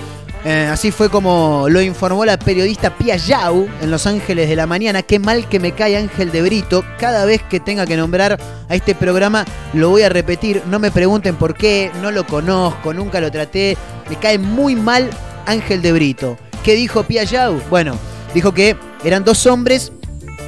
[0.45, 4.65] Eh, así fue como lo informó la periodista Pia Yau en Los Ángeles de la
[4.65, 5.02] Mañana.
[5.02, 6.86] Qué mal que me cae Ángel de Brito.
[6.97, 10.63] Cada vez que tenga que nombrar a este programa lo voy a repetir.
[10.67, 13.78] No me pregunten por qué, no lo conozco, nunca lo traté.
[14.10, 15.10] Me cae muy mal
[15.45, 16.38] Ángel de Brito.
[16.63, 17.62] ¿Qué dijo Pia Yau?
[17.69, 17.97] Bueno,
[18.34, 19.91] dijo que eran dos hombres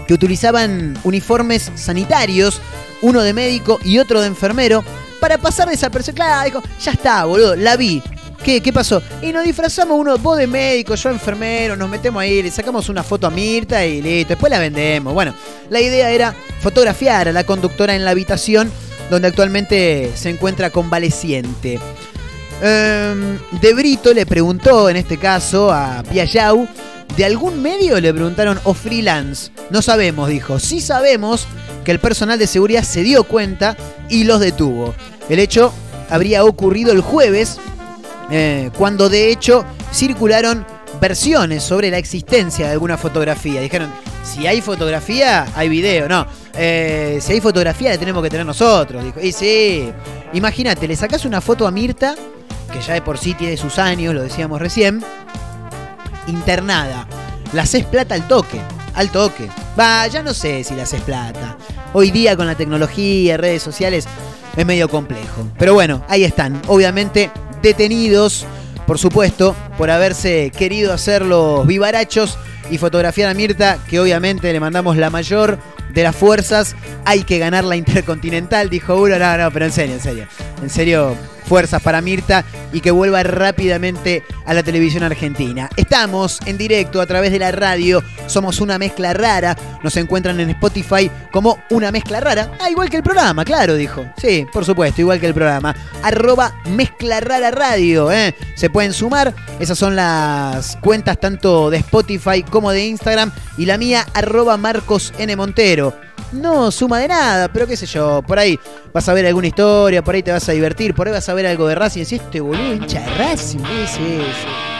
[0.07, 2.61] que utilizaban uniformes sanitarios,
[3.01, 4.83] uno de médico y otro de enfermero,
[5.19, 6.23] para pasar desapercibido.
[6.23, 8.01] Claro, dijo, ya está, boludo, la vi.
[8.43, 9.03] ¿Qué, ¿Qué pasó?
[9.21, 13.03] Y nos disfrazamos uno, vos de médico, yo enfermero, nos metemos ahí, le sacamos una
[13.03, 15.13] foto a Mirta y listo, después la vendemos.
[15.13, 15.35] Bueno,
[15.69, 18.71] la idea era fotografiar a la conductora en la habitación
[19.11, 21.79] donde actualmente se encuentra convaleciente.
[22.61, 26.67] Em, de Brito le preguntó, en este caso, a Piayau,
[27.17, 29.51] ¿de algún medio le preguntaron o freelance?
[29.69, 30.59] No sabemos, dijo.
[30.59, 31.45] Sí sabemos
[31.83, 33.75] que el personal de seguridad se dio cuenta
[34.09, 34.95] y los detuvo.
[35.27, 35.73] El hecho
[36.09, 37.57] habría ocurrido el jueves,
[38.31, 40.65] eh, cuando de hecho circularon
[41.01, 43.59] versiones sobre la existencia de alguna fotografía.
[43.59, 43.91] Dijeron,
[44.23, 46.07] si hay fotografía, hay video.
[46.07, 49.03] No, eh, si hay fotografía, la tenemos que tener nosotros.
[49.03, 49.91] Dijo, y sí,
[50.33, 52.15] imagínate, le sacás una foto a Mirta,
[52.71, 55.03] que ya de por sí tiene sus años, lo decíamos recién,
[56.27, 57.07] internada.
[57.53, 58.61] La haces plata al toque,
[58.93, 59.49] al toque.
[59.77, 61.57] Va, ya no sé si la haces plata.
[61.93, 64.07] Hoy día con la tecnología, redes sociales,
[64.55, 65.47] es medio complejo.
[65.57, 66.61] Pero bueno, ahí están.
[66.67, 67.29] Obviamente
[67.61, 68.45] detenidos,
[68.87, 72.37] por supuesto, por haberse querido hacer los vivarachos
[72.69, 75.57] y fotografiar a Mirta, que obviamente le mandamos la mayor
[75.93, 76.75] de las fuerzas.
[77.05, 79.17] Hay que ganar la Intercontinental, dijo uno.
[79.17, 80.27] No, no, pero en serio, en serio.
[80.61, 81.15] En serio,
[81.51, 85.69] fuerzas para Mirta y que vuelva rápidamente a la televisión argentina.
[85.75, 90.51] Estamos en directo a través de la radio, somos una mezcla rara, nos encuentran en
[90.51, 94.05] Spotify como una mezcla rara, ah, igual que el programa, claro, dijo.
[94.15, 95.75] Sí, por supuesto, igual que el programa.
[96.03, 98.33] Arroba mezcla rara radio, ¿eh?
[98.55, 103.77] Se pueden sumar, esas son las cuentas tanto de Spotify como de Instagram y la
[103.77, 105.35] mía arroba Marcos N.
[105.35, 108.59] Montero no suma de nada, pero qué sé yo, por ahí
[108.93, 111.33] vas a ver alguna historia, por ahí te vas a divertir, por ahí vas a
[111.33, 114.70] ver algo de Racing, si este boludo hincha de Racing, ¿qué es eso?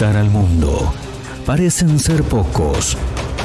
[0.00, 0.94] Conquistar al mundo.
[1.44, 2.96] Parecen ser pocos,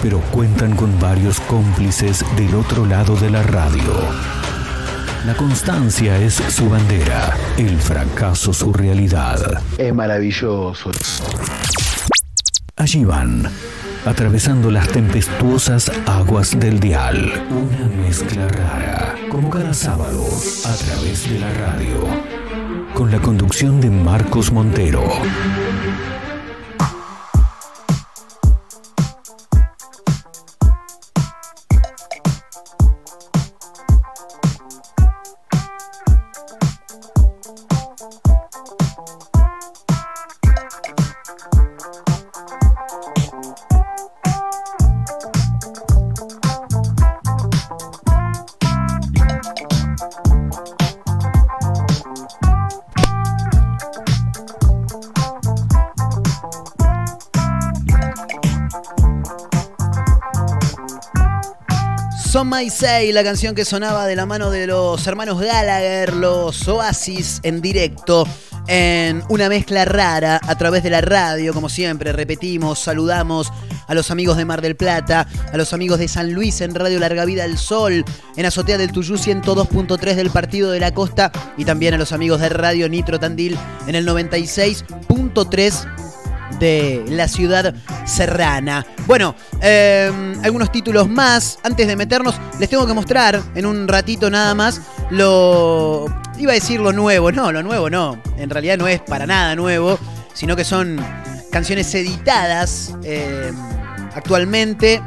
[0.02, 3.94] pero cuentan con varios cómplices del otro lado de la radio.
[5.26, 9.62] La constancia es su bandera, el fracaso su realidad.
[9.78, 10.92] Es maravilloso.
[12.78, 13.50] Allí van,
[14.06, 17.34] atravesando las tempestuosas aguas del dial.
[17.50, 20.24] Una mezcla rara, como cada sábado,
[20.66, 22.08] a través de la radio.
[22.94, 25.04] Con la conducción de Marcos Montero.
[62.46, 66.68] Son My Say, la canción que sonaba de la mano de los hermanos Gallagher, los
[66.68, 68.28] Oasis en directo,
[68.68, 73.52] en una mezcla rara a través de la radio, como siempre, repetimos, saludamos
[73.88, 77.00] a los amigos de Mar del Plata, a los amigos de San Luis en Radio
[77.00, 81.66] Larga Vida del Sol, en Azotea del Tuyú 102.3 del Partido de la Costa y
[81.66, 86.15] también a los amigos de Radio Nitro Tandil en el 96.3
[86.60, 87.74] de la ciudad
[88.06, 88.86] serrana.
[89.08, 90.12] Bueno, eh,
[90.44, 91.60] algunos títulos más.
[91.64, 96.06] Antes de meternos, les tengo que mostrar en un ratito nada más lo...
[96.38, 98.22] Iba a decir lo nuevo, no, lo nuevo no.
[98.38, 99.98] En realidad no es para nada nuevo,
[100.34, 101.00] sino que son
[101.52, 103.52] canciones editadas eh,
[104.14, 105.02] actualmente,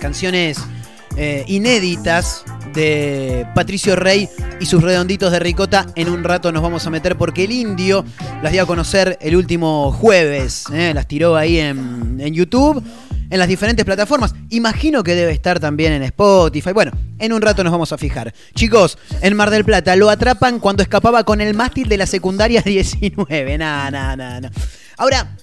[0.00, 0.58] canciones
[1.18, 2.44] eh, inéditas
[2.74, 4.28] de Patricio Rey
[4.60, 5.86] y sus redonditos de ricota.
[5.96, 8.04] En un rato nos vamos a meter porque el indio
[8.42, 10.64] las dio a conocer el último jueves.
[10.72, 12.82] eh, Las tiró ahí en, en YouTube,
[13.30, 14.34] en las diferentes plataformas.
[14.50, 16.72] Imagino que debe estar también en Spotify.
[16.72, 18.32] Bueno, en un rato nos vamos a fijar.
[18.54, 22.62] Chicos, en Mar del Plata lo atrapan cuando escapaba con el mástil de la secundaria
[22.62, 23.58] 19.
[23.58, 24.48] Nah, nah, nah.
[24.98, 25.36] Ahora,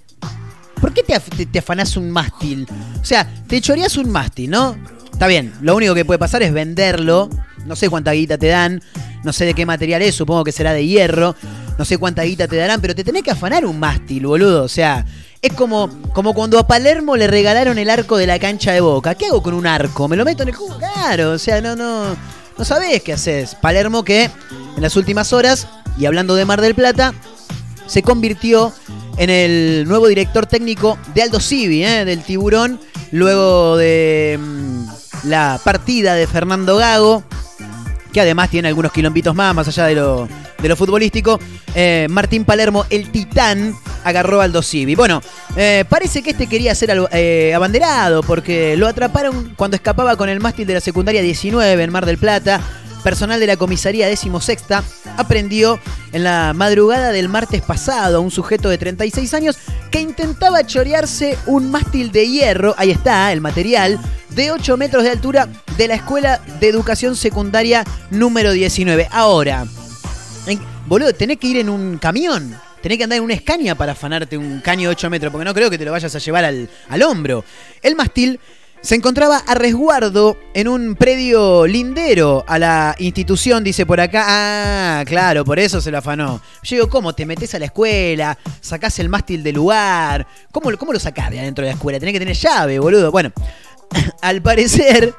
[0.79, 2.67] ¿por qué te, te- te afanás un mástil?
[3.01, 4.75] O sea, te choreás un mástil, ¿no?
[5.15, 7.29] Está bien, lo único que puede pasar es venderlo.
[7.65, 8.81] No sé cuánta guita te dan,
[9.23, 11.37] no sé de qué material es, supongo que será de hierro.
[11.77, 14.63] No sé cuánta guita te darán, pero te tenés que afanar un mástil, boludo.
[14.63, 15.05] O sea,
[15.41, 19.15] es como, como cuando a Palermo le regalaron el arco de la cancha de boca.
[19.15, 20.09] ¿Qué hago con un arco?
[20.09, 20.77] ¿Me lo meto en el cubo?
[20.77, 22.17] Claro, o sea, no, no.
[22.57, 23.55] No sabés qué haces.
[23.55, 25.65] Palermo que en las últimas horas,
[25.97, 27.13] y hablando de Mar del Plata,
[27.87, 28.73] se convirtió
[29.15, 32.03] en el nuevo director técnico de Aldo Civi, ¿eh?
[32.03, 34.84] del Tiburón, luego de mm,
[35.25, 37.23] la partida de Fernando Gago,
[38.13, 40.27] que además tiene algunos quilombitos más, más allá de lo,
[40.61, 41.39] de lo futbolístico.
[41.73, 44.95] Eh, Martín Palermo, el titán, agarró a Aldo Civi.
[44.95, 45.21] Bueno,
[45.57, 50.29] eh, parece que este quería ser al- eh, abanderado, porque lo atraparon cuando escapaba con
[50.29, 52.61] el mástil de la secundaria 19 en Mar del Plata.
[53.05, 54.63] Personal de la comisaría 16
[55.15, 55.79] aprendió
[56.11, 59.57] en la madrugada del martes pasado a un sujeto de 36 años
[59.91, 63.99] que intentaba chorearse un mástil de hierro, ahí está el material,
[64.31, 65.47] de 8 metros de altura
[65.77, 69.07] de la Escuela de Educación Secundaria número 19.
[69.11, 69.67] Ahora,
[70.47, 72.59] en- boludo, tenés que ir en un camión.
[72.81, 75.53] Tenés que andar en una escaña para afanarte un caño de 8 metros, porque no
[75.53, 77.45] creo que te lo vayas a llevar al, al hombro.
[77.83, 78.39] El mástil
[78.85, 84.25] se encontraba a resguardo en un predio lindero a la institución, dice por acá.
[84.27, 86.39] Ah, claro, por eso se lo afanó.
[86.61, 87.13] Yo digo, ¿cómo?
[87.15, 88.37] ¿Te metes a la escuela?
[88.61, 90.27] ¿Sacás el mástil del lugar?
[90.51, 91.99] ¿Cómo, lo- sacás de adentro de la escuela?
[91.99, 93.11] Tenés que tener llave, boludo.
[93.11, 93.31] Bueno,
[94.21, 95.15] al parecer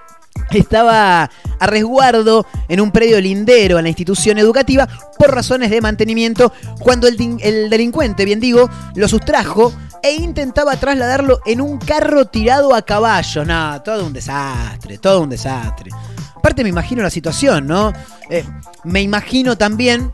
[0.53, 4.87] estaba a resguardo en un predio lindero a la institución educativa
[5.19, 9.73] por razones de mantenimiento cuando el, el delincuente, bien digo, lo sustrajo
[10.03, 13.45] e intentaba trasladarlo en un carro tirado a caballo.
[13.45, 15.91] No, todo un desastre, todo un desastre.
[16.35, 17.93] Aparte me imagino la situación, ¿no?
[18.31, 18.45] Eh,
[18.85, 20.13] me imagino también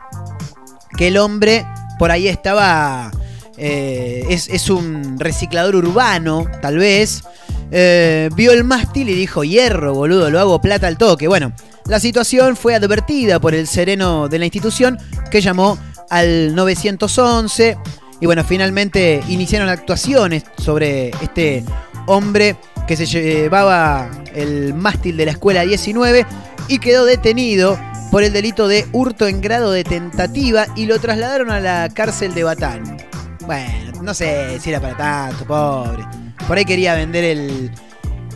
[0.97, 1.67] que el hombre
[1.99, 3.11] por ahí estaba...
[3.57, 7.23] eh, es, es un reciclador urbano, tal vez.
[7.71, 11.27] Eh, vio el mástil y dijo, hierro, boludo, lo hago plata al toque.
[11.29, 11.53] Bueno,
[11.87, 14.99] la situación fue advertida por el sereno de la institución
[15.31, 15.79] que llamó
[16.11, 17.79] al 911
[18.23, 21.65] y bueno, finalmente iniciaron actuaciones sobre este
[22.07, 22.55] hombre
[22.87, 26.25] que se llevaba el mástil de la escuela 19
[26.69, 27.77] y quedó detenido
[28.13, 32.33] por el delito de hurto en grado de tentativa y lo trasladaron a la cárcel
[32.33, 32.97] de Batán.
[33.45, 36.05] Bueno, no sé si era para tanto, pobre.
[36.47, 37.73] Por ahí quería vender el,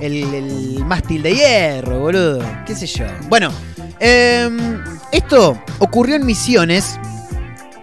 [0.01, 2.43] el, mástil de hierro, boludo.
[2.66, 3.05] ¿Qué sé yo?
[3.28, 3.53] Bueno,
[4.01, 4.82] em,
[5.12, 6.99] esto ocurrió en Misiones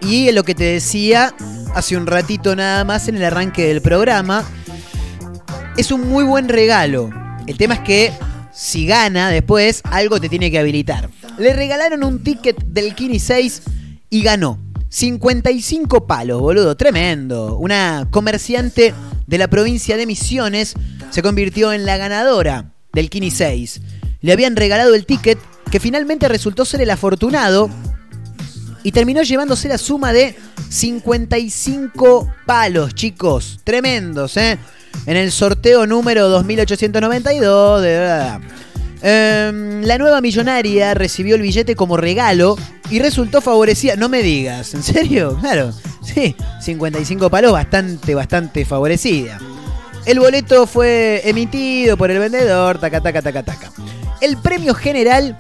[0.02, 1.34] y lo que te decía
[1.74, 4.44] hace un ratito nada más en el arranque del programa.
[5.78, 7.10] Es un muy buen regalo.
[7.48, 8.14] El tema es que
[8.54, 11.10] si gana después, algo te tiene que habilitar.
[11.38, 13.64] Le regalaron un ticket del Kini 6
[14.10, 14.60] y ganó.
[14.90, 17.58] 55 palos, boludo, tremendo.
[17.58, 18.94] Una comerciante
[19.26, 20.76] de la provincia de Misiones
[21.10, 23.82] se convirtió en la ganadora del Kini 6.
[24.22, 25.40] Le habían regalado el ticket
[25.72, 27.72] que finalmente resultó ser el afortunado
[28.84, 30.36] y terminó llevándose la suma de
[30.70, 33.60] 55 palos, chicos.
[33.64, 34.58] Tremendos, ¿eh?
[35.06, 38.42] En el sorteo número 2892 de verdad.
[39.02, 42.58] Em, la nueva millonaria recibió el billete como regalo
[42.90, 43.96] y resultó favorecida.
[43.96, 45.38] No me digas, ¿en serio?
[45.42, 49.40] Claro, sí, 55 palos, bastante, bastante favorecida.
[50.06, 53.72] El boleto fue emitido por el vendedor, taca, taca, taca, taca.
[54.22, 55.38] El premio general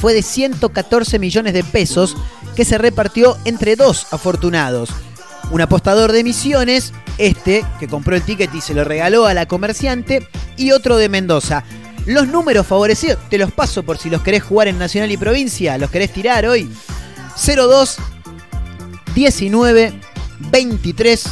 [0.00, 2.16] fue de 114 millones de pesos
[2.56, 4.90] que se repartió entre dos afortunados.
[5.50, 9.46] Un apostador de Misiones, este que compró el ticket y se lo regaló a la
[9.46, 10.26] comerciante,
[10.56, 11.64] y otro de Mendoza.
[12.06, 15.76] Los números favorecidos, te los paso por si los querés jugar en Nacional y Provincia,
[15.76, 16.70] los querés tirar hoy.
[17.36, 17.96] 02
[19.14, 20.00] 19
[20.50, 21.24] 23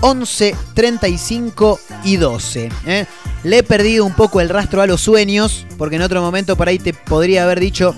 [0.00, 2.68] 11 35 y 12.
[2.86, 3.06] ¿eh?
[3.44, 6.68] Le he perdido un poco el rastro a los sueños, porque en otro momento por
[6.68, 7.94] ahí te podría haber dicho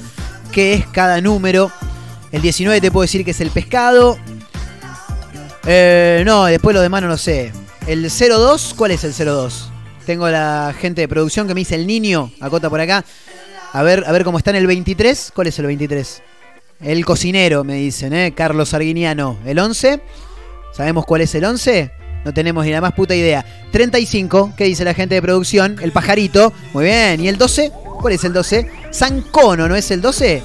[0.53, 1.73] qué es cada número.
[2.31, 4.19] El 19 te puedo decir que es el pescado.
[5.67, 7.53] Eh, no, después lo demás no lo sé.
[7.87, 9.71] El 02, ¿cuál es el 02?
[10.07, 13.05] Tengo la gente de producción que me dice el niño, acota por acá.
[13.73, 15.33] A ver, a ver cómo está en el 23.
[15.35, 16.23] ¿Cuál es el 23?
[16.81, 18.33] El cocinero, me dicen, ¿eh?
[18.35, 19.39] Carlos Arguiniano.
[19.45, 20.01] ¿El 11?
[20.73, 22.00] ¿Sabemos cuál es el 11?
[22.25, 23.45] No tenemos ni la más puta idea.
[23.73, 25.77] 35, ¿qué dice la gente de producción?
[25.81, 26.53] El pajarito.
[26.73, 27.21] Muy bien.
[27.21, 27.73] ¿Y el 12?
[28.01, 28.71] ¿Cuál es el 12?
[28.91, 30.43] Sancono, ¿no es el 12?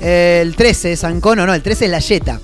[0.00, 2.40] El 13 es Sancono, no, el 13 es la Yeta.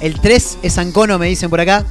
[0.00, 1.84] El 3 es Sancono, me dicen por acá.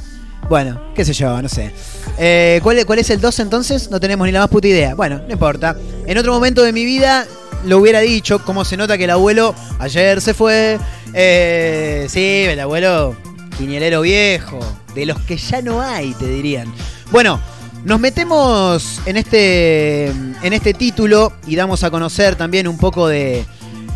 [0.48, 1.72] Bueno, qué sé yo, no sé.
[2.18, 3.90] Eh, ¿cuál, ¿Cuál es el 12 entonces?
[3.90, 4.94] No tenemos ni la más puta idea.
[4.94, 5.76] Bueno, no importa.
[6.06, 7.26] En otro momento de mi vida
[7.64, 10.78] lo hubiera dicho, como se nota que el abuelo ayer se fue.
[11.14, 13.16] Eh, sí, el abuelo
[13.56, 14.60] quinielero viejo.
[14.94, 16.72] De los que ya no hay, te dirían.
[17.10, 17.40] Bueno,
[17.84, 23.44] nos metemos en este, en este título y damos a conocer también un poco de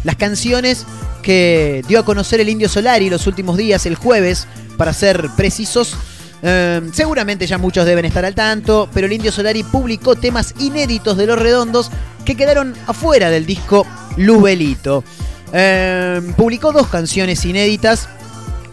[0.04, 0.86] las canciones
[1.22, 4.46] que dio a conocer el Indio Solari los últimos días, el jueves,
[4.76, 5.94] para ser precisos.
[6.42, 11.16] Eh, seguramente ya muchos deben estar al tanto, pero el Indio Solari publicó temas inéditos
[11.16, 11.90] de Los Redondos
[12.24, 13.86] que quedaron afuera del disco
[14.16, 15.04] Luzbelito.
[15.52, 18.08] Eh, publicó dos canciones inéditas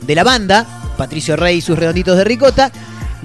[0.02, 0.66] de la banda,
[0.98, 2.72] Patricio Rey y sus Redonditos de Ricota,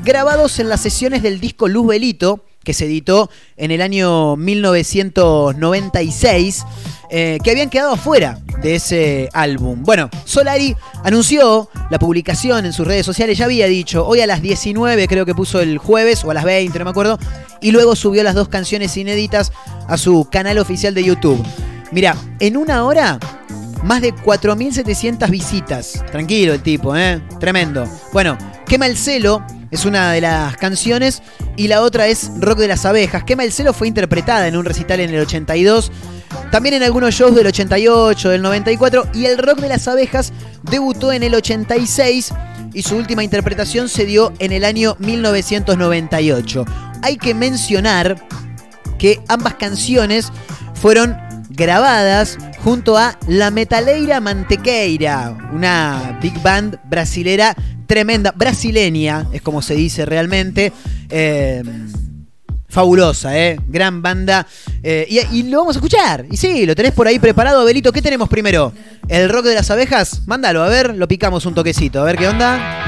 [0.05, 6.65] grabados en las sesiones del disco Luzbelito, que se editó en el año 1996,
[7.11, 9.83] eh, que habían quedado afuera de ese álbum.
[9.83, 14.41] Bueno, Solari anunció la publicación en sus redes sociales, ya había dicho, hoy a las
[14.43, 17.19] 19 creo que puso el jueves, o a las 20, no me acuerdo,
[17.61, 19.53] y luego subió las dos canciones inéditas
[19.89, 21.45] a su canal oficial de YouTube.
[21.91, 23.19] Mira, en una hora
[23.83, 26.05] más de 4.700 visitas.
[26.11, 27.21] Tranquilo el tipo, ¿eh?
[27.41, 27.89] Tremendo.
[28.13, 31.23] Bueno, Quema el Celo es una de las canciones
[31.57, 33.25] y la otra es Rock de las Abejas.
[33.25, 35.91] Quema el Celo fue interpretada en un recital en el 82,
[36.51, 41.13] también en algunos shows del 88, del 94 y el Rock de las Abejas debutó
[41.13, 42.33] en el 86
[42.75, 46.65] y su última interpretación se dio en el año 1998.
[47.03, 48.27] Hay que mencionar
[48.99, 50.31] que ambas canciones
[50.75, 51.17] fueron
[51.55, 57.55] grabadas junto a La Metaleira Mantequeira, una big band brasilera
[57.87, 60.73] tremenda, brasileña, es como se dice realmente.
[61.11, 61.63] eh,
[62.69, 63.59] fabulosa, ¿eh?
[63.69, 64.47] Gran banda.
[64.83, 66.25] eh, y, y lo vamos a escuchar.
[66.31, 67.93] Y sí, lo tenés por ahí preparado, Abelito.
[67.93, 68.73] ¿Qué tenemos primero?
[69.09, 70.23] ¿El rock de las abejas?
[70.27, 72.82] Mándalo, a ver, lo picamos un toquecito, a ver qué onda.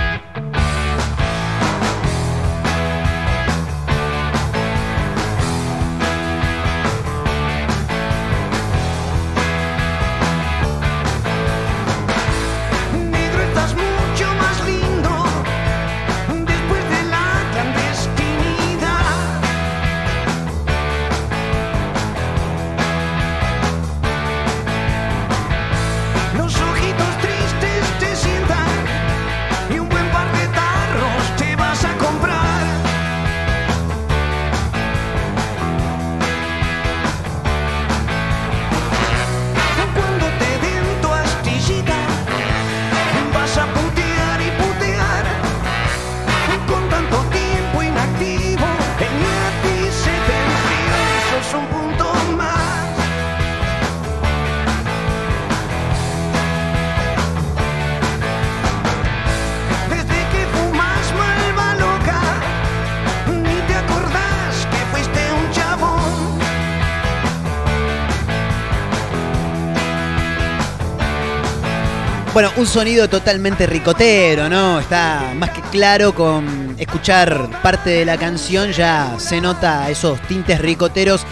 [72.35, 74.81] Bueno, un sonido totalmente ricotero, ¿no?
[74.81, 80.61] Está más que claro con escuchar parte de la canción, ya se nota esos tintes
[80.61, 81.25] ricoteros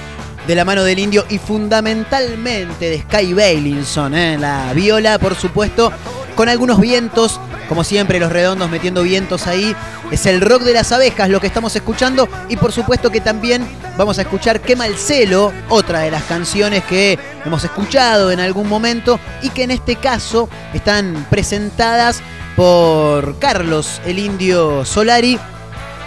[0.46, 4.38] de la mano del indio y fundamentalmente de Sky Bailinson, ¿eh?
[4.38, 5.92] la viola, por supuesto,
[6.36, 9.74] con algunos vientos, como siempre los redondos metiendo vientos ahí.
[10.12, 13.66] Es el rock de las abejas lo que estamos escuchando y por supuesto que también
[13.96, 18.68] vamos a escuchar Quema el Celo, otra de las canciones que hemos escuchado en algún
[18.68, 22.20] momento y que en este caso están presentadas
[22.56, 25.38] por Carlos el Indio Solari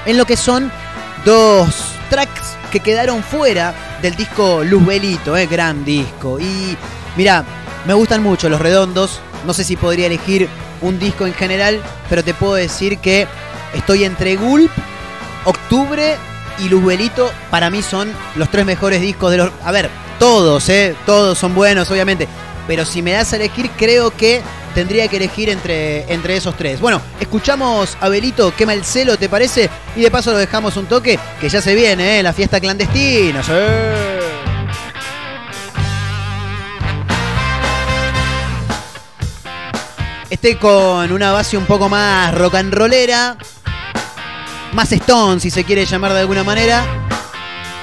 [0.06, 0.72] en lo que son
[1.24, 6.40] dos tracks que quedaron fuera del disco Luzbelito, eh, gran disco.
[6.40, 6.78] Y
[7.16, 7.44] mira,
[7.86, 9.22] me gustan mucho los redondos.
[9.46, 10.50] No sé si podría elegir
[10.82, 13.28] un disco en general, pero te puedo decir que
[13.74, 14.72] estoy entre Gulp,
[15.46, 16.18] Octubre
[16.60, 17.32] y Luzbelito.
[17.50, 19.52] Para mí son los tres mejores discos de los.
[19.64, 19.90] A ver,
[20.20, 22.28] todos, eh, todos son buenos, obviamente.
[22.68, 24.42] Pero si me das a elegir, creo que
[24.74, 26.80] tendría que elegir entre, entre esos tres.
[26.80, 29.70] Bueno, escuchamos a Belito, quema el celo, ¿te parece?
[29.96, 32.24] Y de paso lo dejamos un toque, que ya se viene, ¿eh?
[32.24, 33.44] La fiesta clandestina.
[33.44, 33.52] ¡sí!
[40.30, 43.38] Este con una base un poco más rock and rollera,
[44.76, 46.84] más stone si se quiere llamar de alguna manera.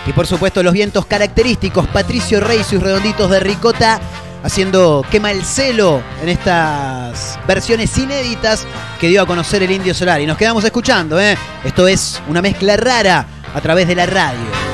[0.07, 4.01] Y por supuesto los vientos característicos, Patricio Rey y sus redonditos de ricota
[4.43, 8.67] haciendo quema el celo en estas versiones inéditas
[9.01, 10.21] que dio a conocer el Indio Solar.
[10.21, 11.37] Y nos quedamos escuchando, ¿eh?
[11.65, 14.72] Esto es una mezcla rara a través de la radio.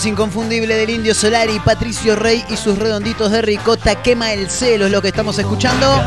[0.00, 4.86] Voz inconfundible del Indio Solari, Patricio Rey y sus redonditos de ricota quema el celo,
[4.86, 6.02] es lo que estamos escuchando.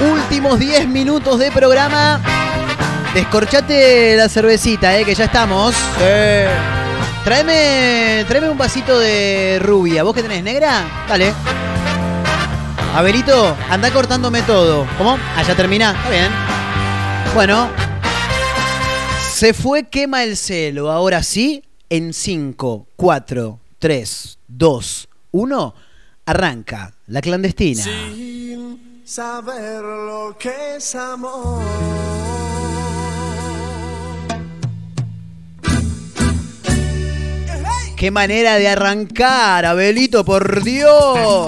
[0.00, 2.20] Últimos 10 minutos de programa.
[3.14, 5.76] Descorchate la cervecita, eh, que ya estamos.
[7.24, 10.02] Tráeme, tráeme un vasito de rubia.
[10.02, 10.84] ¿Vos que tenés negra?
[11.08, 11.32] Dale.
[12.96, 14.88] Abelito, anda cortándome todo.
[14.98, 15.18] ¿Cómo?
[15.36, 15.92] Ah, ya termina.
[15.92, 16.32] Está bien.
[17.32, 17.68] Bueno.
[19.32, 20.90] Se fue quema el celo.
[20.90, 25.74] Ahora sí, en 5, 4, 3, 2, 1,
[26.26, 27.82] arranca la clandestina.
[27.82, 31.62] Sin saber lo que es amor.
[37.96, 41.46] Qué manera de arrancar, Abelito, por Dios.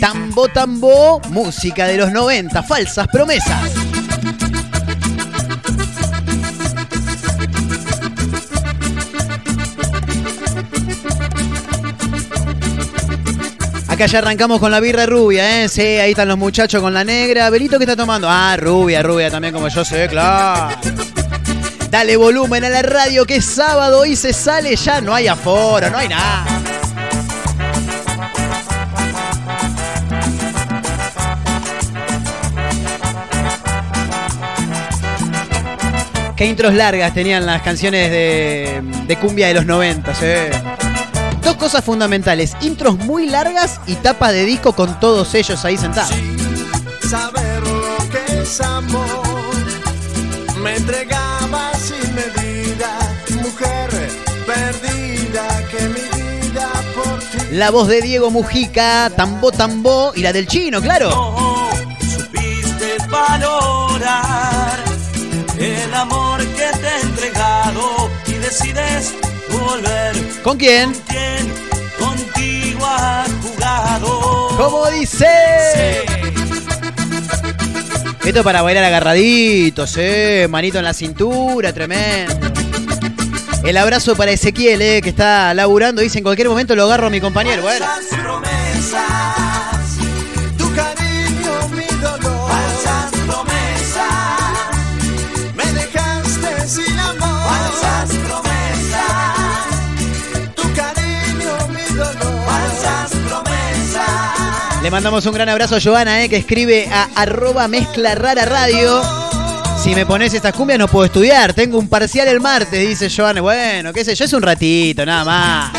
[0.00, 3.85] Tambo, tambo, música de los 90, falsas promesas.
[13.96, 15.70] Acá ya arrancamos con la birra rubia, ¿eh?
[15.70, 17.46] Sí, ahí están los muchachos con la negra.
[17.46, 18.28] Abelito, ¿qué está tomando?
[18.28, 20.76] Ah, rubia, rubia también como yo sé, claro.
[21.88, 25.88] Dale volumen a la radio que es sábado y se sale ya, no hay aforo,
[25.88, 26.44] no hay nada.
[36.36, 40.26] Qué intros largas tenían las canciones de, cumbia de los 90, ¿sí?
[41.46, 46.10] Dos cosas fundamentales, intros muy largas y tapas de disco con todos ellos ahí sentados.
[47.08, 49.06] Saber lo que es amor.
[50.60, 52.98] Me entregaba sin medida,
[53.40, 54.10] mujer
[54.44, 57.38] perdida, que mi vida por ti.
[57.52, 61.10] La voz de Diego Mujica, tambo tambo y la del chino, claro.
[61.10, 61.70] No
[62.00, 64.80] supiste valorar
[65.60, 69.14] el amor que te he entregado y decides
[69.66, 70.42] volver.
[70.42, 70.92] ¿Con quién?
[71.08, 71.52] ¿Quién
[71.98, 74.48] contigo ha jugado?
[74.56, 75.26] ¿Cómo dice?
[78.24, 80.46] Esto para bailar agarraditos, eh.
[80.50, 82.34] Manito en la cintura, tremendo.
[83.62, 86.02] El abrazo para Ezequiel, eh, que está laburando.
[86.02, 87.62] Dice, en cualquier momento lo agarro a mi compañero.
[87.62, 87.86] Bueno.
[104.86, 109.02] Le mandamos un gran abrazo a Joana, eh, que escribe a arroba mezcla rara radio.
[109.82, 111.52] si me pones estas cumbias no puedo estudiar.
[111.54, 113.40] Tengo un parcial el martes, dice Joan.
[113.40, 115.72] Bueno, qué sé yo, es un ratito, nada más.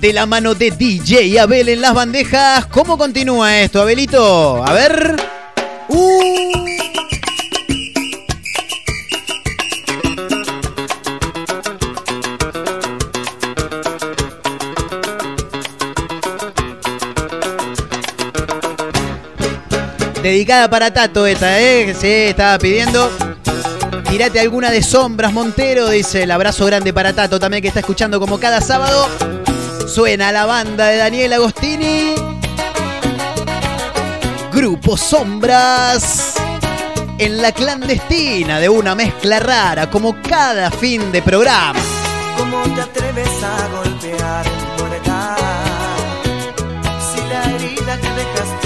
[0.00, 2.66] De la mano de DJ Abel en las bandejas.
[2.66, 4.64] ¿Cómo continúa esto, Abelito?
[4.64, 5.16] A ver.
[5.88, 6.41] Uh.
[20.32, 21.84] Dedicada para Tato esta, ¿eh?
[21.84, 23.10] Que Sí, estaba pidiendo.
[24.08, 28.18] Tírate alguna de sombras, Montero, dice el abrazo grande para Tato también que está escuchando
[28.18, 29.10] como cada sábado.
[29.86, 32.14] Suena la banda de Daniel Agostini.
[34.54, 36.32] Grupo Sombras.
[37.18, 41.78] En la clandestina de una mezcla rara, como cada fin de programa.
[42.38, 45.36] ¿Cómo te atreves a golpear mi puerta?
[47.12, 48.61] Si la herida que dejaste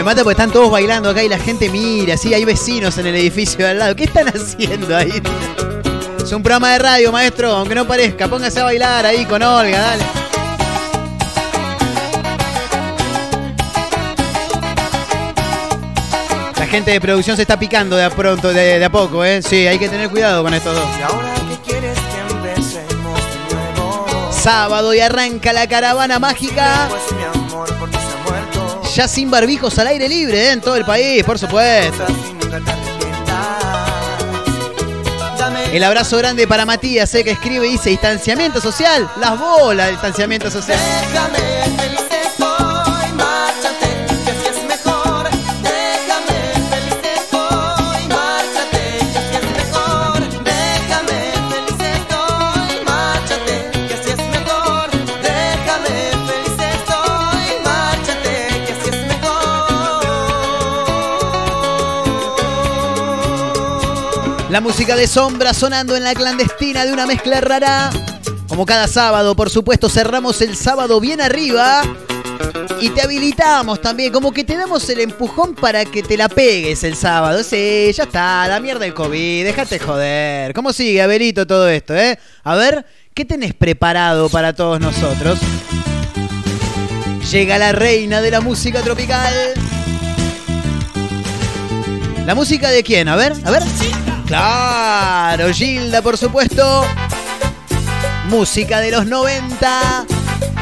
[0.00, 3.06] Me mata porque están todos bailando acá y la gente mira, sí, hay vecinos en
[3.08, 3.94] el edificio de al lado.
[3.94, 5.22] ¿Qué están haciendo ahí?
[6.16, 8.26] Es un programa de radio, maestro, aunque no parezca.
[8.26, 10.02] Póngase a bailar ahí con Olga, dale.
[16.56, 19.42] La gente de producción se está picando de a pronto, de, de a poco, ¿eh?
[19.42, 20.86] Sí, hay que tener cuidado con estos dos.
[20.98, 23.20] Y ahora que quieres que empecemos
[23.50, 24.32] de nuevo.
[24.32, 26.88] Sábado y arranca la caravana mágica.
[26.88, 27.90] Pues mi amor por
[28.94, 30.52] Ya sin barbijos al aire libre, ¿eh?
[30.52, 32.04] En todo el país, por supuesto.
[35.72, 39.08] El abrazo grande para Matías, eh, que escribe y dice distanciamiento social.
[39.20, 40.78] Las bolas de distanciamiento social.
[64.50, 67.88] La música de sombra sonando en la clandestina de una mezcla rara.
[68.48, 71.82] Como cada sábado, por supuesto, cerramos el sábado bien arriba.
[72.80, 76.82] Y te habilitamos también, como que te damos el empujón para que te la pegues
[76.82, 77.44] el sábado.
[77.44, 80.52] Sí, ya está, la mierda del COVID, déjate joder.
[80.52, 82.18] ¿Cómo sigue, Abelito, todo esto, eh?
[82.42, 82.84] A ver,
[83.14, 85.38] ¿qué tenés preparado para todos nosotros?
[87.30, 89.32] Llega la reina de la música tropical.
[92.26, 93.08] ¿La música de quién?
[93.08, 93.62] A ver, a ver.
[94.30, 96.86] Claro, Gilda, por supuesto.
[98.28, 100.06] Música de los 90.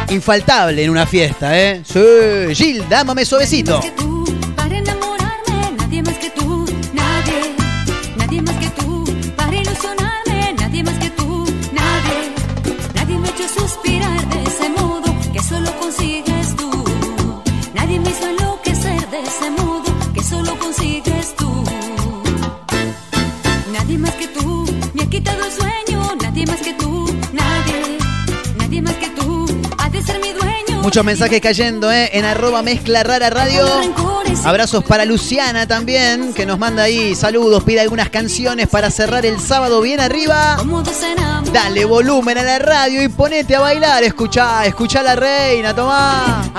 [0.09, 1.83] Infaltable en una fiesta, ¿eh?
[1.85, 3.79] Sí, Gilda, mame suavecito.
[30.89, 32.09] Muchos mensajes cayendo, ¿eh?
[32.15, 33.67] En arroba mezcla rara radio.
[34.43, 39.39] Abrazos para Luciana también, que nos manda ahí saludos, pide algunas canciones para cerrar el
[39.39, 40.57] sábado bien arriba.
[41.53, 44.03] Dale volumen a la radio y ponete a bailar.
[44.03, 46.51] Escuchá, escuchá a la reina, tomá.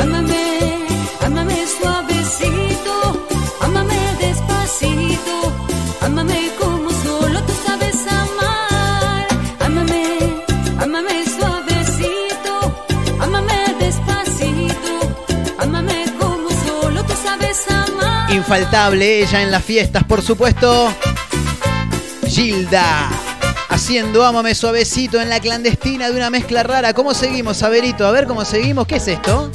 [18.50, 20.92] Infaltable ella en las fiestas, por supuesto.
[22.28, 23.08] Gilda.
[23.70, 26.96] Haciendo Ámame suavecito en la clandestina de una mezcla rara.
[26.96, 28.08] ¿Cómo seguimos, Averito?
[28.08, 28.88] A ver cómo seguimos.
[28.88, 29.52] ¿Qué es esto?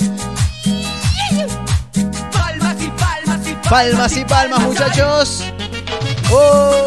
[2.33, 5.43] Palmas y palmas y Palmas y palmas, muchachos.
[6.31, 6.87] ¡Oh!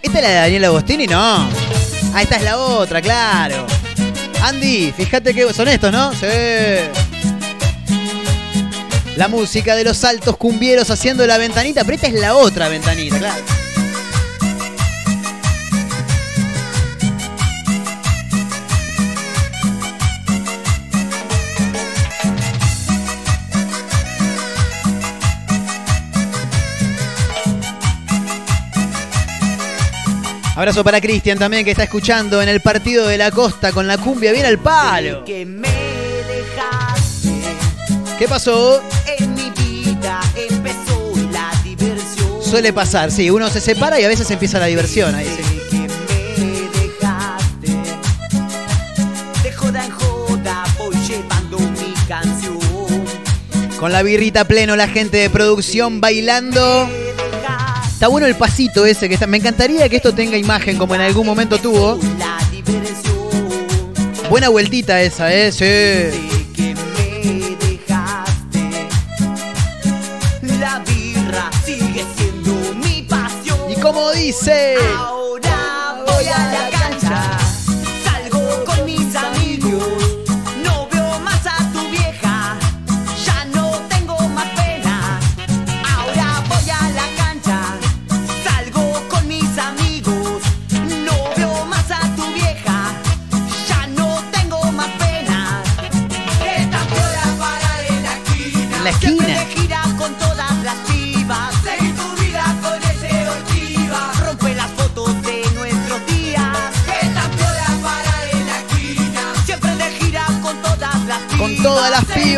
[0.00, 1.06] ¿Esta es la de Daniel Agostini?
[1.06, 1.50] No.
[2.14, 3.66] Ah, esta es la otra, claro.
[4.42, 6.12] Andy, fíjate que son estos, ¿no?
[6.12, 6.26] Sí.
[9.16, 13.18] La música de los saltos cumbieros haciendo la ventanita, pero esta es la otra ventanita,
[13.18, 13.59] claro.
[30.60, 33.96] Abrazo para Cristian también que está escuchando en el partido de la costa con la
[33.96, 35.24] cumbia bien al palo.
[35.24, 37.30] Que me dejaste
[38.18, 38.82] ¿Qué pasó?
[39.06, 42.42] en mi vida empezó la diversión.
[42.42, 45.42] Suele pasar, sí, uno se separa y a veces empieza la diversión ahí, sí.
[53.78, 56.86] Con la birrita pleno, la gente de producción bailando.
[58.00, 59.26] Está bueno el pasito ese que está.
[59.26, 62.00] Me encantaría que esto tenga imagen como en algún momento tuvo.
[64.30, 65.52] Buena vueltita esa, ¿eh?
[65.52, 65.66] Sí.
[65.66, 68.88] de que me dejaste.
[70.58, 73.70] La birra sigue siendo mi pasión.
[73.70, 74.76] Y como dice.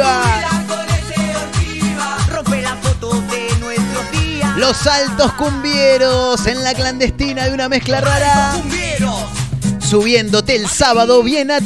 [0.02, 0.66] Ortiva.
[2.30, 4.56] Rompe las fotos de nuestros días.
[4.56, 8.52] Los altos cumbieros en la clandestina de una mezcla rara.
[9.80, 11.58] Subiéndote el sábado bien a.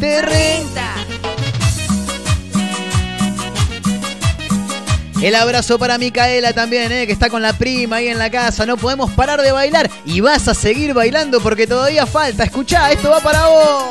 [5.22, 8.66] El abrazo para Micaela también, eh, que está con la prima ahí en la casa.
[8.66, 9.91] No podemos parar de bailar.
[10.05, 12.45] Y vas a seguir bailando porque todavía falta.
[12.45, 13.84] Escuchá, esto va para vos.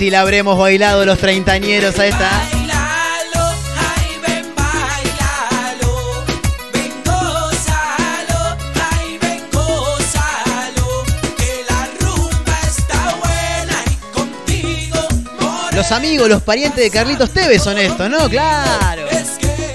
[0.00, 2.30] Si la habremos bailado los treintañeros a esta.
[2.54, 6.24] Bailalo, ay ven, bailalo,
[6.72, 8.56] ven, gózalo,
[8.94, 11.04] ay ven, gózalo,
[11.36, 15.06] que la rumba está buena y contigo,
[15.38, 18.26] morena, Los amigos, los parientes de Carlitos Tevez son estos, ¿no?
[18.30, 19.04] Claro.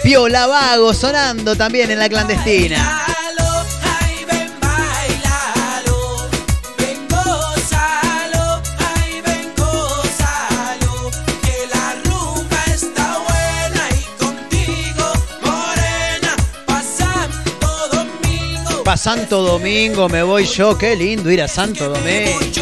[0.01, 3.14] Piola Vago sonando también en la clandestina.
[19.05, 22.39] Santo Domingo me voy yo, qué lindo ir a Santo Domingo.
[22.41, 22.61] Este.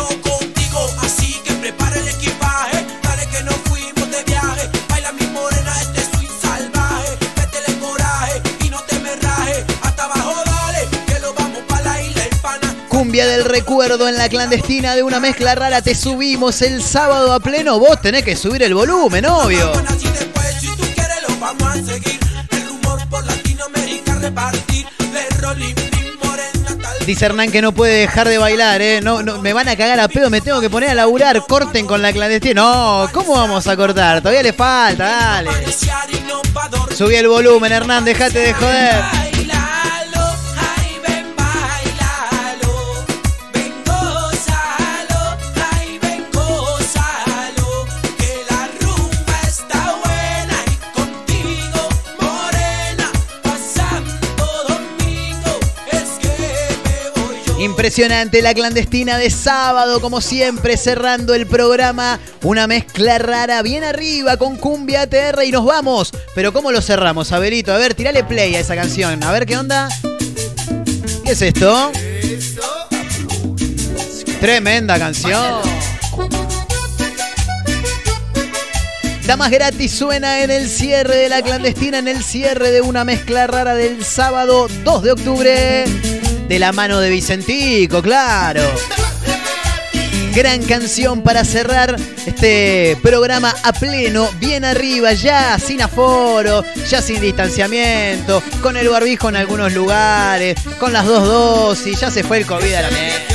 [12.90, 15.82] Cumbia del recuerdo en la clandestina de una mezcla rara.
[15.82, 17.80] Te subimos el sábado a pleno.
[17.80, 19.72] Vos tenés que subir el volumen, obvio.
[27.06, 29.02] Dice Hernán que no puede dejar de bailar, ¿eh?
[29.02, 31.46] No, no, me van a cagar a pedo, me tengo que poner a laburar.
[31.46, 32.62] Corten con la clandestina.
[32.62, 34.22] No, ¿cómo vamos a cortar?
[34.22, 35.50] Todavía le falta, dale.
[36.96, 39.23] Subí el volumen, Hernán, dejate de joder.
[57.84, 62.18] Impresionante la clandestina de sábado, como siempre, cerrando el programa.
[62.42, 66.12] Una mezcla rara bien arriba con cumbia TR y nos vamos.
[66.34, 67.74] Pero ¿cómo lo cerramos, Abelito?
[67.74, 69.22] A ver, tirale play a esa canción.
[69.22, 69.90] A ver qué onda.
[71.26, 71.92] ¿Qué es esto?
[74.40, 75.62] Tremenda canción.
[79.28, 83.46] Damas gratis suena en el cierre de la clandestina, en el cierre de una mezcla
[83.46, 86.13] rara del sábado 2 de octubre.
[86.54, 88.62] De la mano de Vicentico, claro.
[90.36, 91.96] Gran canción para cerrar
[92.28, 99.30] este programa a pleno, bien arriba, ya sin aforo, ya sin distanciamiento, con el barbijo
[99.30, 103.33] en algunos lugares, con las dos dosis, ya se fue el COVID a la mierda.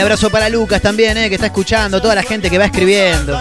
[0.00, 3.38] El abrazo para Lucas también, eh, que está escuchando, toda la gente que va escribiendo.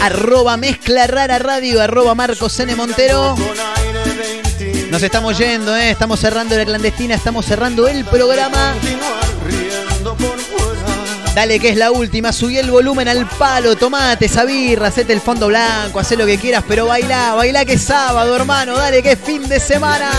[0.00, 2.76] Arroba mezcla rara radio, arroba Marcos N.
[2.76, 3.34] Montero.
[4.92, 8.76] Nos estamos yendo, eh, estamos cerrando la clandestina, estamos cerrando el programa.
[11.34, 15.20] Dale que es la última, subí el volumen al palo, tomate esa birra, hacete el
[15.20, 19.12] fondo blanco, hacé lo que quieras, pero bailá, bailá que es sábado, hermano, dale que
[19.12, 20.12] es fin de semana.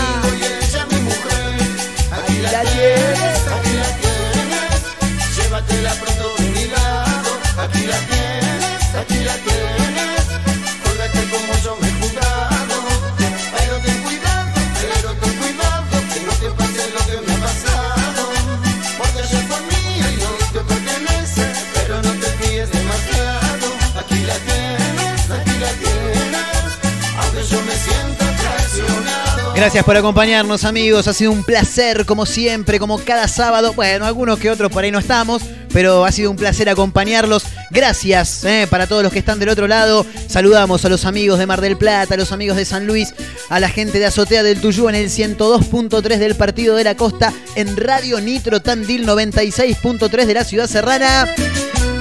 [29.60, 33.74] Gracias por acompañarnos amigos, ha sido un placer como siempre, como cada sábado.
[33.74, 37.44] Bueno, algunos que otros por ahí no estamos, pero ha sido un placer acompañarlos.
[37.70, 40.06] Gracias eh, para todos los que están del otro lado.
[40.28, 43.12] Saludamos a los amigos de Mar del Plata, a los amigos de San Luis,
[43.50, 47.30] a la gente de Azotea del Tuyú en el 102.3 del Partido de la Costa,
[47.54, 51.28] en Radio Nitro Tandil 96.3 de la Ciudad Serrana.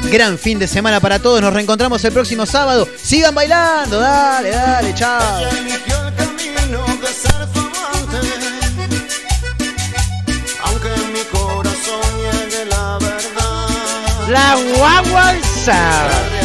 [0.09, 2.87] Gran fin de semana para todos, nos reencontramos el próximo sábado.
[3.03, 5.41] Sigan bailando, dale, dale, chao.
[14.29, 16.38] la guagua alzada.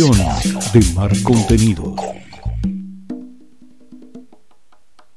[0.00, 2.09] de Mar Contenidos.